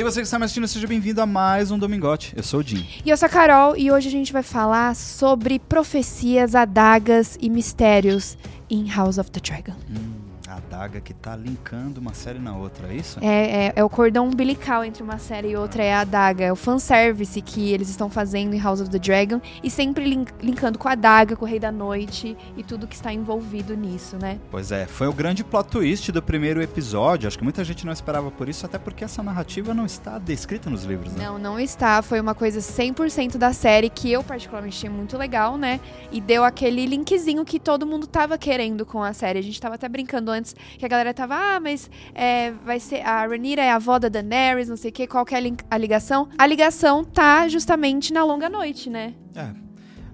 E 0.00 0.02
você 0.02 0.22
que 0.22 0.24
está 0.24 0.38
me 0.38 0.46
assistindo, 0.46 0.66
seja 0.66 0.86
bem-vindo 0.86 1.20
a 1.20 1.26
mais 1.26 1.70
um 1.70 1.78
Domingote. 1.78 2.32
Eu 2.34 2.42
sou 2.42 2.60
o 2.60 2.62
Jim. 2.62 2.86
E 3.04 3.10
eu 3.10 3.16
sou 3.18 3.26
a 3.26 3.28
Carol 3.28 3.76
e 3.76 3.92
hoje 3.92 4.08
a 4.08 4.10
gente 4.10 4.32
vai 4.32 4.42
falar 4.42 4.96
sobre 4.96 5.58
profecias, 5.58 6.54
adagas 6.54 7.36
e 7.38 7.50
mistérios 7.50 8.34
em 8.70 8.90
House 8.90 9.18
of 9.18 9.30
the 9.30 9.40
Dragon. 9.40 9.74
Hum, 9.90 10.19
adaga 10.60 11.00
que 11.00 11.12
tá 11.12 11.34
linkando 11.34 12.00
uma 12.00 12.14
série 12.14 12.38
na 12.38 12.56
outra, 12.56 12.88
é 12.88 12.94
isso? 12.94 13.18
É, 13.20 13.66
é, 13.66 13.72
é, 13.76 13.84
o 13.84 13.90
cordão 13.90 14.26
umbilical 14.26 14.84
entre 14.84 15.02
uma 15.02 15.18
série 15.18 15.50
e 15.50 15.56
outra, 15.56 15.82
é 15.82 15.92
a 15.92 16.00
adaga. 16.00 16.44
É 16.44 16.52
o 16.52 16.56
fanservice 16.56 17.40
que 17.40 17.72
eles 17.72 17.88
estão 17.88 18.08
fazendo 18.08 18.54
em 18.54 18.60
House 18.60 18.80
of 18.80 18.90
the 18.90 18.98
Dragon 18.98 19.40
e 19.62 19.70
sempre 19.70 20.04
link, 20.04 20.32
linkando 20.42 20.78
com 20.78 20.88
a 20.88 20.92
adaga, 20.92 21.36
com 21.36 21.44
o 21.44 21.48
Rei 21.48 21.58
da 21.58 21.72
Noite 21.72 22.36
e 22.56 22.62
tudo 22.62 22.86
que 22.86 22.94
está 22.94 23.12
envolvido 23.12 23.76
nisso, 23.76 24.16
né? 24.16 24.38
Pois 24.50 24.70
é, 24.72 24.86
foi 24.86 25.08
o 25.08 25.12
grande 25.12 25.42
plot 25.42 25.68
twist 25.68 26.12
do 26.12 26.22
primeiro 26.22 26.62
episódio. 26.62 27.26
Acho 27.26 27.38
que 27.38 27.44
muita 27.44 27.64
gente 27.64 27.84
não 27.84 27.92
esperava 27.92 28.30
por 28.30 28.48
isso, 28.48 28.64
até 28.66 28.78
porque 28.78 29.04
essa 29.04 29.22
narrativa 29.22 29.74
não 29.74 29.86
está 29.86 30.18
descrita 30.18 30.70
nos 30.70 30.84
livros, 30.84 31.12
né? 31.12 31.24
Não, 31.24 31.38
não 31.38 31.58
está. 31.58 32.02
Foi 32.02 32.20
uma 32.20 32.34
coisa 32.34 32.60
100% 32.60 33.36
da 33.36 33.52
série 33.52 33.90
que 33.90 34.10
eu 34.10 34.22
particularmente 34.22 34.76
achei 34.76 34.90
muito 34.90 35.16
legal, 35.16 35.56
né? 35.56 35.80
E 36.12 36.20
deu 36.20 36.44
aquele 36.44 36.86
linkzinho 36.86 37.44
que 37.44 37.58
todo 37.58 37.86
mundo 37.86 38.06
tava 38.06 38.36
querendo 38.38 38.84
com 38.84 39.02
a 39.02 39.12
série. 39.12 39.38
A 39.38 39.42
gente 39.42 39.60
tava 39.60 39.74
até 39.74 39.88
brincando 39.88 40.30
antes 40.30 40.49
que 40.78 40.84
a 40.84 40.88
galera 40.88 41.12
tava, 41.14 41.34
ah, 41.34 41.60
mas 41.60 41.90
é, 42.14 42.52
vai 42.64 42.80
ser 42.80 43.00
a 43.00 43.26
Rhaenyra 43.26 43.62
é 43.62 43.70
a 43.70 43.76
avó 43.76 43.98
da 43.98 44.08
Daenerys, 44.08 44.68
não 44.68 44.76
sei 44.76 44.90
o 44.90 44.92
quê, 44.92 45.06
qual 45.06 45.24
que 45.24 45.34
é 45.34 45.38
a, 45.38 45.40
link, 45.40 45.64
a 45.70 45.76
ligação? 45.76 46.28
A 46.38 46.46
ligação 46.46 47.04
tá 47.04 47.48
justamente 47.48 48.12
na 48.12 48.24
longa 48.24 48.48
noite, 48.48 48.88
né? 48.88 49.14
É. 49.34 49.48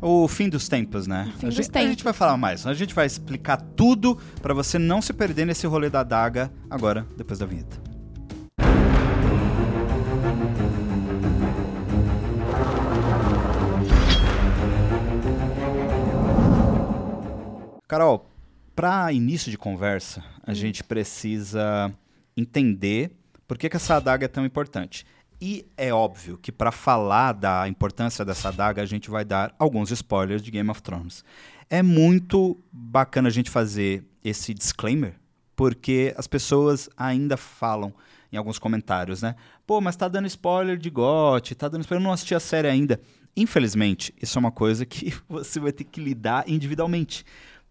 O 0.01 0.29
fim 0.29 0.49
dos 0.49 0.69
tempos, 0.69 1.07
né? 1.07 1.33
fim 1.39 1.47
a, 1.47 1.51
gente, 1.51 1.69
a 1.69 1.73
tempos. 1.73 1.89
gente 1.91 2.05
vai 2.05 2.13
falar 2.13 2.37
mais. 2.37 2.67
A 2.67 2.75
gente 2.75 2.95
vai 2.95 3.07
explicar 3.07 3.57
tudo 3.57 4.17
pra 4.43 4.53
você 4.53 4.79
não 4.79 5.01
se 5.01 5.13
perder 5.13 5.47
nesse 5.47 5.67
rolê 5.67 5.89
da 5.89 6.01
adaga 6.01 6.53
agora, 6.71 7.07
depois 7.17 7.39
da 7.39 7.47
vinheta. 7.47 7.87
Carol, 17.89 18.27
para 18.77 19.11
início 19.11 19.51
de 19.51 19.57
conversa, 19.57 20.23
a 20.43 20.53
gente 20.53 20.85
precisa 20.85 21.91
entender 22.37 23.11
por 23.49 23.57
que, 23.57 23.71
que 23.71 23.77
essa 23.77 23.97
adaga 23.97 24.27
é 24.27 24.29
tão 24.29 24.45
importante. 24.45 25.07
E 25.41 25.67
é 25.79 25.93
óbvio 25.93 26.37
que 26.37 26.53
para 26.53 26.71
falar 26.71 27.33
da 27.33 27.67
importância 27.67 28.23
dessa 28.23 28.51
adaga, 28.51 28.83
a 28.83 28.87
gente 28.87 29.09
vai 29.09 29.25
dar 29.25 29.55
alguns 29.59 29.91
spoilers 29.91 30.43
de 30.43 30.51
Game 30.51 30.69
of 30.69 30.83
Thrones. 30.83 31.25
É 31.71 31.83
muito 31.83 32.63
bacana 32.71 33.29
a 33.29 33.33
gente 33.33 33.49
fazer 33.49 34.05
esse 34.23 34.53
disclaimer, 34.53 35.15
porque 35.55 36.15
as 36.19 36.27
pessoas 36.27 36.91
ainda 36.99 37.39
falam 37.39 37.95
em 38.31 38.37
alguns 38.37 38.59
comentários, 38.59 39.23
né? 39.23 39.37
Pô, 39.67 39.81
mas 39.81 39.97
tá 39.97 40.07
dando 40.07 40.27
spoiler 40.27 40.77
de 40.77 40.91
GOT, 40.91 41.55
tá 41.55 41.69
dando 41.69 41.81
spoiler, 41.81 42.03
eu 42.03 42.05
não 42.05 42.13
assisti 42.13 42.35
a 42.35 42.41
série 42.41 42.69
ainda. 42.69 43.01
Infelizmente, 43.35 44.15
isso 44.21 44.39
é 44.39 44.41
uma 44.41 44.53
coisa 44.53 44.85
que 44.85 45.15
você 45.29 45.59
vai 45.59 45.73
ter 45.73 45.85
que 45.85 46.01
lidar 46.01 46.45
individualmente 46.47 47.25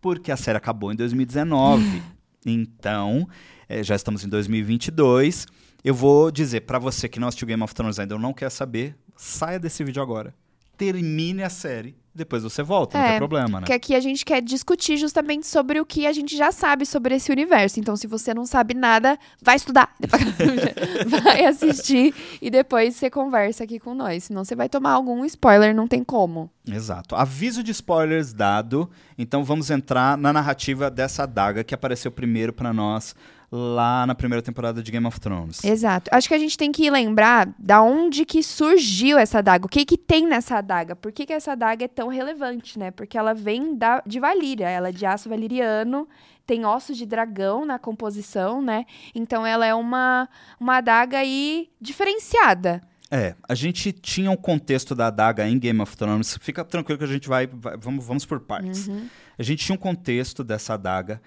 porque 0.05 0.31
a 0.31 0.37
série 0.37 0.55
acabou 0.55 0.93
em 0.93 0.95
2019. 0.95 1.99
então, 2.45 3.27
é, 3.67 3.81
já 3.81 3.95
estamos 3.95 4.23
em 4.23 4.29
2022. 4.29 5.47
Eu 5.83 5.95
vou 5.95 6.29
dizer 6.29 6.61
para 6.61 6.77
você 6.77 7.09
que 7.09 7.19
não 7.19 7.27
assistiu 7.27 7.47
Game 7.47 7.63
of 7.63 7.73
Thrones 7.73 7.97
ainda 7.97 8.13
ou 8.13 8.21
não 8.21 8.31
quer 8.31 8.51
saber, 8.51 8.95
saia 9.15 9.57
desse 9.59 9.83
vídeo 9.83 10.03
agora. 10.03 10.31
Termine 10.77 11.41
a 11.41 11.49
série, 11.49 11.95
depois 12.15 12.41
você 12.43 12.63
volta, 12.63 12.97
não 12.97 13.05
É, 13.05 13.09
tem 13.09 13.17
problema, 13.17 13.59
né? 13.59 13.67
Que 13.67 13.73
aqui 13.73 13.93
a 13.93 13.99
gente 13.99 14.23
quer 14.23 14.41
discutir 14.41 14.95
justamente 14.95 15.45
sobre 15.45 15.81
o 15.81 15.85
que 15.85 16.07
a 16.07 16.13
gente 16.13 16.35
já 16.35 16.51
sabe 16.51 16.85
sobre 16.85 17.15
esse 17.15 17.29
universo. 17.29 17.79
Então, 17.79 17.95
se 17.97 18.07
você 18.07 18.33
não 18.33 18.45
sabe 18.45 18.73
nada, 18.73 19.19
vai 19.41 19.57
estudar. 19.57 19.93
vai 21.23 21.45
assistir 21.45 22.13
e 22.41 22.49
depois 22.49 22.95
você 22.95 23.09
conversa 23.09 23.65
aqui 23.65 23.79
com 23.79 23.93
nós. 23.93 24.23
Senão 24.25 24.45
você 24.45 24.55
vai 24.55 24.69
tomar 24.69 24.91
algum 24.91 25.25
spoiler, 25.25 25.75
não 25.75 25.87
tem 25.87 26.03
como. 26.03 26.49
Exato. 26.65 27.15
Aviso 27.15 27.61
de 27.61 27.71
spoilers 27.71 28.33
dado. 28.33 28.89
Então 29.17 29.43
vamos 29.43 29.69
entrar 29.69 30.17
na 30.17 30.31
narrativa 30.31 30.89
dessa 30.89 31.23
adaga 31.23 31.63
que 31.63 31.75
apareceu 31.75 32.11
primeiro 32.11 32.53
para 32.53 32.73
nós 32.73 33.13
lá 33.55 34.05
na 34.05 34.13
primeira 34.13 34.41
temporada 34.41 34.83
de 34.83 34.91
Game 34.91 35.05
of 35.07 35.19
Thrones. 35.19 35.63
Exato. 35.63 36.09
Acho 36.13 36.27
que 36.27 36.33
a 36.33 36.37
gente 36.39 36.57
tem 36.57 36.71
que 36.71 36.89
lembrar 36.89 37.47
da 37.57 37.81
onde 37.81 38.25
que 38.25 38.43
surgiu 38.43 39.17
essa 39.17 39.39
adaga. 39.39 39.65
O 39.65 39.69
que 39.69 39.85
que 39.85 39.97
tem 39.97 40.27
nessa 40.27 40.57
adaga? 40.57 40.95
Por 40.95 41.11
que, 41.11 41.25
que 41.25 41.33
essa 41.33 41.53
adaga 41.53 41.85
é 41.85 41.87
tão 41.87 42.07
relevante, 42.09 42.77
né? 42.77 42.91
Porque 42.91 43.17
ela 43.17 43.33
vem 43.33 43.75
da, 43.75 44.01
de 44.05 44.19
Valíria. 44.19 44.67
Ela 44.69 44.89
é 44.89 44.91
de 44.91 45.05
aço 45.05 45.29
valiriano, 45.29 46.07
tem 46.45 46.65
ossos 46.65 46.97
de 46.97 47.05
dragão 47.05 47.65
na 47.65 47.79
composição, 47.79 48.61
né? 48.61 48.85
Então 49.13 49.45
ela 49.45 49.65
é 49.65 49.73
uma, 49.73 50.27
uma 50.59 50.77
adaga 50.77 51.17
aí 51.19 51.69
diferenciada. 51.79 52.81
É, 53.09 53.35
a 53.47 53.53
gente 53.55 53.91
tinha 53.91 54.29
um 54.31 54.35
contexto 54.35 54.95
da 54.95 55.07
adaga 55.07 55.47
em 55.47 55.57
Game 55.59 55.79
of 55.79 55.95
Thrones. 55.95 56.37
Fica 56.41 56.65
tranquilo 56.65 56.97
que 56.97 57.05
a 57.05 57.07
gente 57.07 57.27
vai, 57.29 57.47
vai- 57.47 57.77
vamos, 57.77 58.05
vamos 58.05 58.25
por 58.25 58.39
partes. 58.39 58.87
Uhum. 58.87 59.07
A 59.37 59.43
gente 59.43 59.63
tinha 59.63 59.75
um 59.75 59.79
contexto 59.79 60.43
dessa 60.43 60.73
adaga 60.73 61.21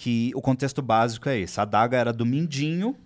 que 0.00 0.32
o 0.34 0.40
contexto 0.40 0.80
básico 0.80 1.28
é 1.28 1.40
esse. 1.40 1.60
A 1.60 1.62
adaga 1.62 1.98
era 1.98 2.10
do 2.10 2.24
Mindinho 2.24 2.96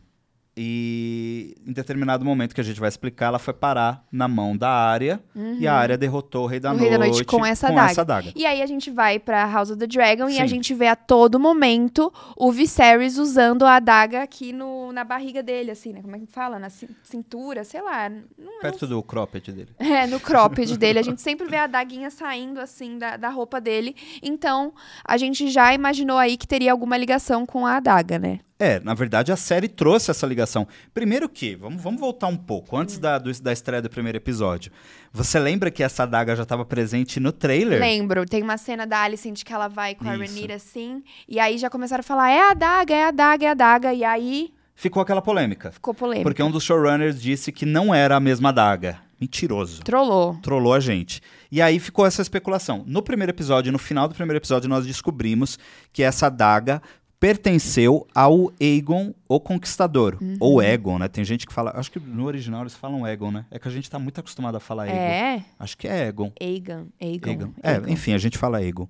e 0.57 1.55
em 1.67 1.73
determinado 1.73 2.25
momento 2.25 2.55
que 2.55 2.61
a 2.61 2.65
gente 2.65 2.79
vai 2.79 2.89
explicar, 2.89 3.27
ela 3.27 3.39
foi 3.39 3.53
parar 3.55 4.05
na 4.11 4.29
mão 4.29 4.57
da 4.57 4.71
área 4.71 5.21
e 5.59 5.67
a 5.67 5.75
área 5.75 5.97
derrotou 5.99 6.45
o 6.45 6.47
Rei 6.47 6.61
da, 6.61 6.71
Uhum. 6.71 6.77
O 6.77 6.79
noite, 6.79 6.91
Rei 6.91 6.99
da 6.99 7.05
Noite 7.07 7.25
com 7.25 7.45
essa 7.45 7.69
adaga. 7.69 8.01
adaga. 8.03 8.33
E 8.37 8.47
aí 8.47 8.63
a 8.63 8.67
gente 8.67 8.91
vai 8.91 9.19
pra 9.19 9.45
House 9.47 9.71
of 9.71 9.79
the 9.79 9.87
Dragon 9.87 10.29
e 10.29 10.39
a 10.39 10.43
Sim. 10.43 10.49
gente 10.49 10.73
vê 10.75 10.87
a 10.87 10.97
todo 10.97 11.39
momento 11.41 12.13
o 12.37 12.51
Viserys 12.53 13.19
usando 13.19 13.65
a 13.65 13.77
adaga 13.77 14.23
aqui 14.23 14.53
no, 14.53 14.93
na 14.93 15.05
barriga 15.05 15.43
dele, 15.43 15.71
assim, 15.71 15.93
né? 15.93 16.01
Como 16.03 16.15
é 16.17 16.19
que 16.21 16.27
fala? 16.27 16.59
Na 16.59 16.71
cin- 16.71 16.89
cintura, 17.03 17.65
sei 17.65 17.83
lá. 17.83 18.09
Não, 18.09 18.61
Perto 18.61 18.87
do 18.87 19.03
cropped 19.03 19.51
dele. 19.53 19.69
É, 19.79 20.07
no 20.07 20.19
cropped 20.21 20.77
dele. 20.79 20.99
A 20.99 21.03
gente 21.03 21.21
sempre 21.21 21.47
vê 21.49 21.57
a 21.57 21.67
daguinha 21.67 22.11
saindo, 22.11 22.61
assim, 22.61 22.99
da, 22.99 23.17
da 23.17 23.29
roupa 23.29 23.61
dele. 23.61 23.95
Então, 24.23 24.73
a 25.05 25.17
gente 25.17 25.49
já 25.49 25.73
imaginou 25.75 26.17
aí 26.19 26.37
que 26.37 26.47
teria 26.47 26.73
alguma 26.73 26.97
ligação 26.97 27.45
com 27.47 27.67
a 27.67 27.77
adaga, 27.77 28.19
né? 28.19 28.41
É, 28.59 28.79
na 28.81 28.95
verdade 28.95 29.33
a 29.33 29.37
série 29.37 29.67
trouxe 29.69 30.11
essa 30.11 30.27
ligação. 30.27 30.67
Primeiro 30.93 31.29
que, 31.29 31.57
vamos, 31.57 31.83
vamos 31.83 31.99
voltar 32.01 32.29
um 32.29 32.37
pouco, 32.37 32.77
antes 32.77 32.99
da, 32.99 33.19
do- 33.19 33.43
da 33.43 33.53
estreia 33.53 33.83
do 33.83 33.91
primeiro 33.91 34.17
episódio. 34.17 34.71
Você 35.13 35.39
lembra 35.41 35.71
que 35.71 35.83
essa 35.83 36.05
adaga 36.05 36.37
já 36.37 36.45
estava 36.45 36.65
presente 36.65 37.19
no 37.19 37.33
trailer? 37.33 37.81
Lembro, 37.81 38.25
tem 38.25 38.43
uma 38.43 38.57
cena 38.57 38.87
da 38.87 39.01
Alicent 39.01 39.43
que 39.43 39.53
ela 39.53 39.67
vai 39.69 39.95
com 39.97 40.09
a 40.09 40.15
Isso. 40.17 40.33
Rhaenyra, 40.35 40.55
assim. 40.55 41.03
E 41.29 41.41
aí 41.41 41.59
já 41.59 41.69
começaram 41.69 42.01
a 42.01 42.05
falar, 42.05 42.31
é 42.31 42.41
a 42.41 42.51
adaga, 42.53 42.95
é 42.95 43.05
a 43.05 43.09
adaga, 43.09 43.45
é 43.45 43.49
a 43.49 43.53
adaga. 43.53 43.93
E 43.95 44.05
aí 44.05 44.55
Ficou 44.77 45.01
aquela 45.03 45.23
polêmica. 45.23 45.71
ficou 45.71 45.95
polêmica. 45.95 46.25
Porque 46.29 46.43
um 46.43 46.51
dos 46.51 46.65
showrunners 46.65 47.21
disse 47.21 47.53
que 47.53 47.65
não 47.65 47.95
era 47.95 48.17
a 48.17 48.21
mesma 48.21 48.49
adaga. 48.49 48.99
Mentiroso. 49.21 49.83
Trollou. 49.83 50.37
Trollou 50.43 50.75
a 50.75 50.81
gente. 50.81 51.21
E 51.51 51.63
aí 51.63 51.79
ficou 51.79 52.05
essa 52.05 52.21
especulação. 52.21 52.83
No 52.87 53.01
primeiro 53.01 53.31
episódio, 53.31 53.71
no 53.73 53.79
final 53.79 54.09
do 54.09 54.15
primeiro 54.15 54.39
episódio, 54.39 54.69
nós 54.69 54.85
descobrimos 54.85 55.59
que 55.93 56.03
essa 56.03 56.27
adaga 56.27 56.83
pertenceu 57.25 58.07
ao 58.15 58.53
Aegon, 58.61 59.15
o 59.27 59.41
Conquistador. 59.41 60.19
Uhum. 60.21 60.37
Ou 60.39 60.62
Egon, 60.62 60.99
né? 60.99 61.09
Tem 61.09 61.25
gente 61.25 61.47
que 61.47 61.55
fala. 61.55 61.73
Acho 61.75 61.91
que 61.91 61.99
no 61.99 62.27
original 62.27 62.61
eles 62.61 62.75
falam 62.75 63.07
Egon, 63.07 63.31
né? 63.31 63.47
É 63.51 63.59
que 63.59 63.67
a 63.67 63.71
gente 63.71 63.91
tá 63.91 63.99
muito 63.99 64.21
acostumado 64.21 64.57
a 64.57 64.61
falar 64.61 64.83
Aegon. 64.83 64.99
É, 64.99 65.45
Acho 65.59 65.79
que 65.79 65.89
é 65.89 66.07
Egon. 66.07 66.31
Aegon. 66.39 66.85
Aegon. 67.01 67.31
Egon. 67.31 67.53
É, 67.62 67.71
Aegon. 67.77 67.89
enfim, 67.89 68.12
a 68.12 68.19
gente 68.19 68.37
fala 68.37 68.62
Egon. 68.62 68.87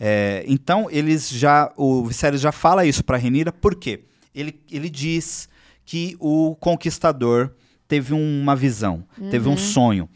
É, 0.00 0.44
então, 0.48 0.88
eles 0.90 1.30
já. 1.30 1.72
O 1.76 2.04
Viserys 2.04 2.40
já 2.40 2.50
fala 2.50 2.84
isso 2.84 3.04
pra 3.04 3.16
Renira, 3.16 3.52
por 3.52 3.76
quê? 3.76 4.00
Ele, 4.34 4.60
ele 4.68 4.90
diz 4.90 5.48
que 5.84 6.16
o 6.18 6.56
conquistador 6.56 7.52
teve 7.86 8.12
uma 8.12 8.56
visão, 8.56 9.04
teve 9.30 9.48
um 9.48 9.56
sonho. 9.56 10.08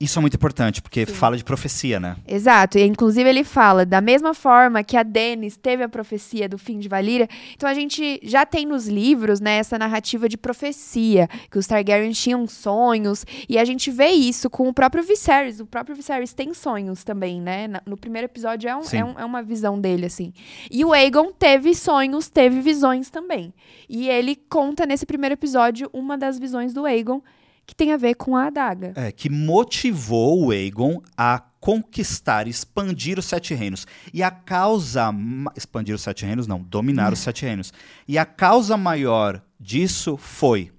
Isso 0.00 0.18
é 0.18 0.20
muito 0.20 0.34
importante, 0.34 0.82
porque 0.82 1.06
fala 1.06 1.36
de 1.36 1.44
profecia, 1.44 2.00
né? 2.00 2.16
Exato, 2.26 2.76
e 2.76 2.82
inclusive 2.82 3.28
ele 3.28 3.44
fala, 3.44 3.86
da 3.86 4.00
mesma 4.00 4.34
forma 4.34 4.82
que 4.82 4.96
a 4.96 5.04
Daenerys 5.04 5.56
teve 5.56 5.84
a 5.84 5.88
profecia 5.88 6.48
do 6.48 6.58
fim 6.58 6.80
de 6.80 6.88
Valíria, 6.88 7.28
então 7.54 7.68
a 7.68 7.72
gente 7.74 8.18
já 8.22 8.44
tem 8.44 8.66
nos 8.66 8.88
livros, 8.88 9.40
né, 9.40 9.52
essa 9.58 9.78
narrativa 9.78 10.28
de 10.28 10.36
profecia, 10.36 11.28
que 11.48 11.56
os 11.56 11.66
Targaryens 11.68 12.20
tinham 12.20 12.44
sonhos, 12.48 13.24
e 13.48 13.56
a 13.56 13.64
gente 13.64 13.88
vê 13.90 14.08
isso 14.08 14.50
com 14.50 14.68
o 14.68 14.74
próprio 14.74 15.02
Viserys, 15.04 15.60
o 15.60 15.66
próprio 15.66 15.94
Viserys 15.94 16.34
tem 16.34 16.52
sonhos 16.52 17.04
também, 17.04 17.40
né, 17.40 17.68
no 17.86 17.96
primeiro 17.96 18.26
episódio 18.26 18.68
é, 18.68 18.74
um- 18.76 18.82
Sim. 18.82 18.98
é 18.98 19.04
um- 19.04 19.18
é 19.20 19.24
uma 19.24 19.42
visão 19.44 19.80
dele, 19.80 20.06
assim. 20.06 20.32
E 20.70 20.84
o 20.84 20.92
Aegon 20.92 21.30
teve 21.32 21.72
sonhos, 21.72 22.28
teve 22.28 22.60
visões 22.60 23.10
também, 23.10 23.54
e 23.88 24.08
ele 24.08 24.34
conta 24.50 24.84
nesse 24.86 25.06
primeiro 25.06 25.34
episódio 25.34 25.88
uma 25.92 26.18
das 26.18 26.36
visões 26.36 26.74
do 26.74 26.84
Aegon, 26.84 27.22
que 27.66 27.74
tem 27.74 27.92
a 27.92 27.96
ver 27.96 28.14
com 28.14 28.36
a 28.36 28.46
adaga. 28.46 28.92
É, 28.94 29.10
que 29.10 29.30
motivou 29.30 30.46
o 30.46 30.50
Aegon 30.50 31.00
a 31.16 31.42
conquistar, 31.60 32.46
expandir 32.46 33.18
os 33.18 33.24
sete 33.24 33.54
reinos. 33.54 33.86
E 34.12 34.22
a 34.22 34.30
causa. 34.30 35.10
Expandir 35.56 35.94
os 35.94 36.02
sete 36.02 36.26
reinos, 36.26 36.46
não, 36.46 36.62
dominar 36.62 37.12
os 37.12 37.20
sete 37.20 37.46
reinos. 37.46 37.72
E 38.06 38.18
a 38.18 38.26
causa 38.26 38.76
maior 38.76 39.42
disso 39.58 40.16
foi 40.16 40.70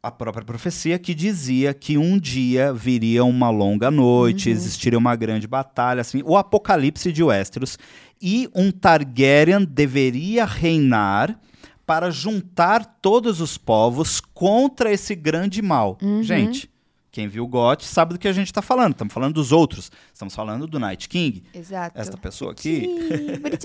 a 0.00 0.10
própria 0.10 0.44
profecia 0.44 0.98
que 0.98 1.12
dizia 1.12 1.74
que 1.74 1.98
um 1.98 2.18
dia 2.18 2.72
viria 2.72 3.24
uma 3.24 3.50
longa 3.50 3.90
noite, 3.90 4.48
existiria 4.48 4.98
uma 4.98 5.16
grande 5.16 5.46
batalha, 5.46 6.00
assim, 6.00 6.22
o 6.24 6.36
apocalipse 6.36 7.12
de 7.12 7.22
Westeros, 7.22 7.76
e 8.22 8.48
um 8.54 8.70
Targaryen 8.70 9.64
deveria 9.64 10.44
reinar 10.44 11.38
para 11.88 12.10
juntar 12.10 12.84
todos 13.00 13.40
os 13.40 13.56
povos 13.56 14.20
contra 14.20 14.92
esse 14.92 15.14
grande 15.14 15.62
mal. 15.62 15.96
Uhum. 16.02 16.22
Gente, 16.22 16.70
quem 17.10 17.26
viu 17.26 17.44
o 17.44 17.48
GOT 17.48 17.82
sabe 17.86 18.12
do 18.12 18.18
que 18.18 18.28
a 18.28 18.32
gente 18.34 18.48
está 18.48 18.60
falando. 18.60 18.92
Estamos 18.92 19.14
falando 19.14 19.32
dos 19.32 19.52
outros. 19.52 19.90
Estamos 20.12 20.34
falando 20.34 20.66
do 20.66 20.78
Night 20.78 21.08
King. 21.08 21.42
Exato. 21.54 21.98
Esta 21.98 22.18
pessoa 22.18 22.52
aqui. 22.52 22.86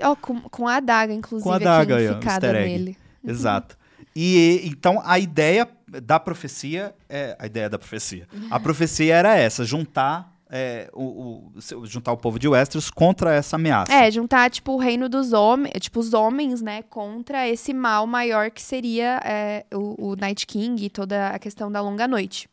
Ó, 0.03 0.15
com, 0.15 0.39
com 0.39 0.69
a 0.69 0.77
adaga, 0.77 1.13
inclusive, 1.13 1.43
Com 1.43 1.51
a 1.51 1.57
adaga 1.57 2.01
easter 2.01 2.55
egg. 2.55 2.69
nele. 2.71 2.97
Exato. 3.27 3.77
E 4.15 4.61
então 4.63 5.01
a 5.03 5.19
ideia 5.19 5.67
da 6.01 6.17
profecia 6.17 6.95
é 7.09 7.35
a 7.37 7.45
ideia 7.45 7.69
da 7.69 7.77
profecia. 7.77 8.25
A 8.49 8.57
profecia 8.57 9.13
era 9.15 9.35
essa, 9.35 9.65
juntar 9.65 10.32
é, 10.55 10.88
o, 10.94 11.51
o- 11.73 11.85
juntar 11.88 12.11
o 12.11 12.17
povo 12.17 12.38
de 12.38 12.47
Westeros 12.47 12.91
contra 12.91 13.33
essa 13.33 13.55
ameaça. 13.55 13.91
É, 13.91 14.11
juntar, 14.11 14.51
tipo, 14.51 14.73
o 14.73 14.77
reino 14.77 15.09
dos 15.09 15.33
homens, 15.33 15.73
tipo, 15.79 16.00
os 16.00 16.13
homens, 16.13 16.61
né, 16.61 16.83
contra 16.83 17.50
esse 17.50 17.73
mal 17.73 18.05
maior 18.05 18.51
que 18.51 18.61
seria 18.61 19.19
é, 19.25 19.65
o, 19.73 20.09
o 20.11 20.15
Night 20.15 20.45
King 20.45 20.85
e 20.85 20.89
toda 20.91 21.29
a 21.29 21.39
questão 21.39 21.71
da 21.71 21.81
longa 21.81 22.07
noite. 22.07 22.47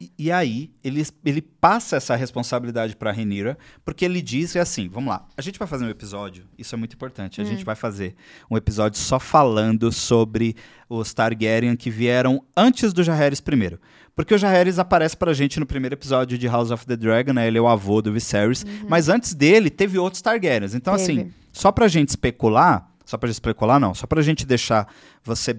E, 0.00 0.10
e 0.18 0.32
aí, 0.32 0.70
ele, 0.84 1.06
ele 1.24 1.40
passa 1.40 1.96
essa 1.96 2.16
responsabilidade 2.16 2.96
pra 2.96 3.12
Renira, 3.12 3.56
porque 3.84 4.04
ele 4.04 4.20
diz 4.20 4.52
que 4.52 4.58
assim, 4.58 4.88
vamos 4.88 5.08
lá, 5.10 5.24
a 5.36 5.40
gente 5.40 5.58
vai 5.58 5.68
fazer 5.68 5.84
um 5.86 5.88
episódio, 5.88 6.44
isso 6.58 6.74
é 6.74 6.78
muito 6.78 6.94
importante, 6.94 7.40
a 7.40 7.44
gente 7.44 7.64
vai 7.64 7.74
fazer 7.76 8.14
um 8.50 8.56
episódio 8.58 8.98
só 9.00 9.18
falando 9.20 9.90
sobre 9.92 10.54
os 10.88 11.14
Targaryen 11.14 11.76
que 11.76 11.88
vieram 11.90 12.42
antes 12.56 12.92
do 12.92 13.02
Jaehaerys 13.02 13.40
primeiro. 13.40 13.80
Porque 14.16 14.34
o 14.34 14.38
Jaehaerys 14.38 14.78
aparece 14.78 15.14
pra 15.14 15.34
gente 15.34 15.60
no 15.60 15.66
primeiro 15.66 15.94
episódio 15.94 16.38
de 16.38 16.46
House 16.48 16.70
of 16.70 16.86
the 16.86 16.96
Dragon, 16.96 17.34
né? 17.34 17.46
Ele 17.46 17.58
é 17.58 17.60
o 17.60 17.68
avô 17.68 18.00
do 18.00 18.10
Viserys, 18.10 18.64
mas 18.88 19.10
antes 19.10 19.34
dele 19.34 19.68
teve 19.68 19.98
outros 19.98 20.22
Targaryens. 20.22 20.74
Então 20.74 20.96
Teve. 20.96 21.20
assim, 21.20 21.32
só 21.52 21.70
pra 21.70 21.86
gente 21.86 22.08
especular, 22.08 22.88
só 23.04 23.18
pra 23.18 23.26
gente 23.26 23.34
especular 23.34 23.78
não, 23.78 23.92
só 23.94 24.06
pra 24.06 24.22
gente 24.22 24.46
deixar 24.46 24.88
você 25.22 25.54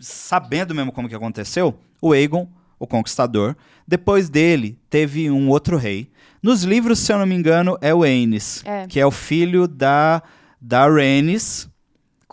sabendo 0.00 0.74
mesmo 0.74 0.90
como 0.90 1.08
que 1.08 1.14
aconteceu, 1.14 1.78
o 2.02 2.12
Aegon, 2.12 2.48
o 2.78 2.86
Conquistador, 2.88 3.56
depois 3.86 4.28
dele 4.28 4.76
teve 4.90 5.30
um 5.30 5.48
outro 5.48 5.76
rei. 5.76 6.10
Nos 6.42 6.64
livros, 6.64 6.98
se 6.98 7.12
eu 7.12 7.18
não 7.18 7.24
me 7.26 7.34
engano, 7.36 7.78
é 7.80 7.94
o 7.94 8.02
Aenys, 8.02 8.62
É. 8.66 8.86
que 8.88 8.98
é 8.98 9.06
o 9.06 9.10
filho 9.12 9.68
da 9.68 10.20
da 10.60 10.88
Rhaenys 10.88 11.68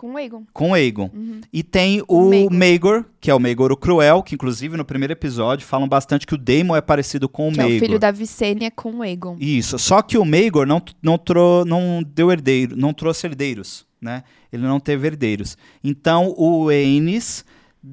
Com 0.02 0.14
o 0.14 0.16
Aegon. 0.16 0.42
com 0.52 0.74
Aegon. 0.74 1.08
Uhum. 1.14 1.40
E 1.52 1.62
tem 1.62 2.02
o 2.08 2.28
Maegor. 2.28 2.52
Maegor, 2.52 3.04
que 3.20 3.30
é 3.30 3.34
o 3.34 3.38
Maegor 3.38 3.70
o 3.70 3.76
Cruel, 3.76 4.20
que 4.20 4.34
inclusive 4.34 4.76
no 4.76 4.84
primeiro 4.84 5.12
episódio 5.12 5.64
falam 5.64 5.88
bastante 5.88 6.26
que 6.26 6.34
o 6.34 6.36
Daemon 6.36 6.74
é 6.74 6.80
parecido 6.80 7.28
com 7.28 7.48
o 7.48 7.52
Que 7.52 7.60
é 7.60 7.62
Maegor. 7.62 7.76
o 7.76 7.86
filho 7.86 7.98
da 8.00 8.10
Vicênia 8.10 8.68
com 8.72 8.96
o 8.96 9.02
Aegon. 9.02 9.36
Isso, 9.38 9.78
só 9.78 10.02
que 10.02 10.18
o 10.18 10.24
Maegor 10.24 10.66
não, 10.66 10.82
não, 11.00 11.16
tro, 11.16 11.64
não 11.64 12.02
deu 12.02 12.32
herdeiro, 12.32 12.76
não 12.76 12.92
trouxe 12.92 13.28
herdeiros, 13.28 13.86
né? 14.00 14.24
Ele 14.52 14.64
não 14.64 14.80
teve 14.80 15.06
herdeiros. 15.06 15.56
Então 15.84 16.34
o 16.36 16.68
Aenys 16.68 17.44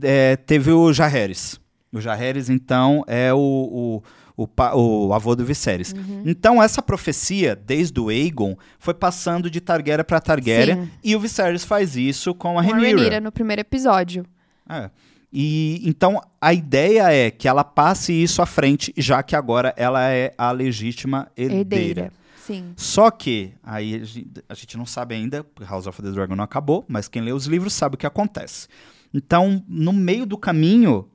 é, 0.01 0.35
teve 0.35 0.71
o 0.71 0.91
Jaehaerys. 0.91 1.59
O 1.93 2.01
Jaehaerys, 2.01 2.49
então, 2.49 3.03
é 3.05 3.31
o, 3.31 3.37
o, 3.37 4.03
o, 4.43 4.47
pa- 4.47 4.73
o 4.75 5.13
avô 5.13 5.35
do 5.35 5.43
Viserys. 5.43 5.91
Uhum. 5.93 6.23
Então 6.25 6.61
essa 6.63 6.81
profecia, 6.81 7.55
desde 7.55 7.99
o 7.99 8.09
Aegon, 8.09 8.55
foi 8.79 8.93
passando 8.93 9.49
de 9.49 9.59
Targaryen 9.59 10.03
para 10.05 10.19
Targaryen, 10.21 10.83
Sim. 10.85 10.91
e 11.03 11.15
o 11.15 11.19
Viserys 11.19 11.63
faz 11.65 11.95
isso 11.95 12.33
com 12.33 12.57
a 12.57 12.63
Com 12.63 12.69
a 12.69 12.73
Rhaenyra. 12.73 12.97
Rhaenyra 12.97 13.21
no 13.21 13.31
primeiro 13.31 13.61
episódio. 13.61 14.25
É. 14.69 14.89
E 15.31 15.81
então 15.87 16.19
a 16.41 16.53
ideia 16.53 17.11
é 17.11 17.29
que 17.29 17.47
ela 17.47 17.63
passe 17.63 18.13
isso 18.13 18.41
à 18.41 18.45
frente, 18.45 18.93
já 18.97 19.21
que 19.21 19.35
agora 19.35 19.73
ela 19.77 20.09
é 20.09 20.33
a 20.37 20.51
legítima 20.51 21.27
herdeira. 21.37 21.59
Herdeira. 21.59 22.13
Sim. 22.45 22.73
Só 22.75 23.11
que 23.11 23.53
aí 23.61 23.95
a 23.95 24.03
gen- 24.03 24.27
a 24.49 24.53
gente 24.55 24.75
não 24.75 24.85
sabe 24.85 25.13
ainda, 25.13 25.43
porque 25.43 25.69
House 25.71 25.85
of 25.85 26.01
the 26.01 26.09
Dragon 26.09 26.35
não 26.35 26.43
acabou, 26.43 26.83
mas 26.87 27.07
quem 27.07 27.21
lê 27.21 27.31
os 27.31 27.45
livros 27.45 27.73
sabe 27.73 27.93
o 27.93 27.97
que 27.97 28.07
acontece. 28.07 28.67
Então, 29.13 29.63
no 29.67 29.93
meio 29.93 30.25
do 30.25 30.35
caminho, 30.37 31.07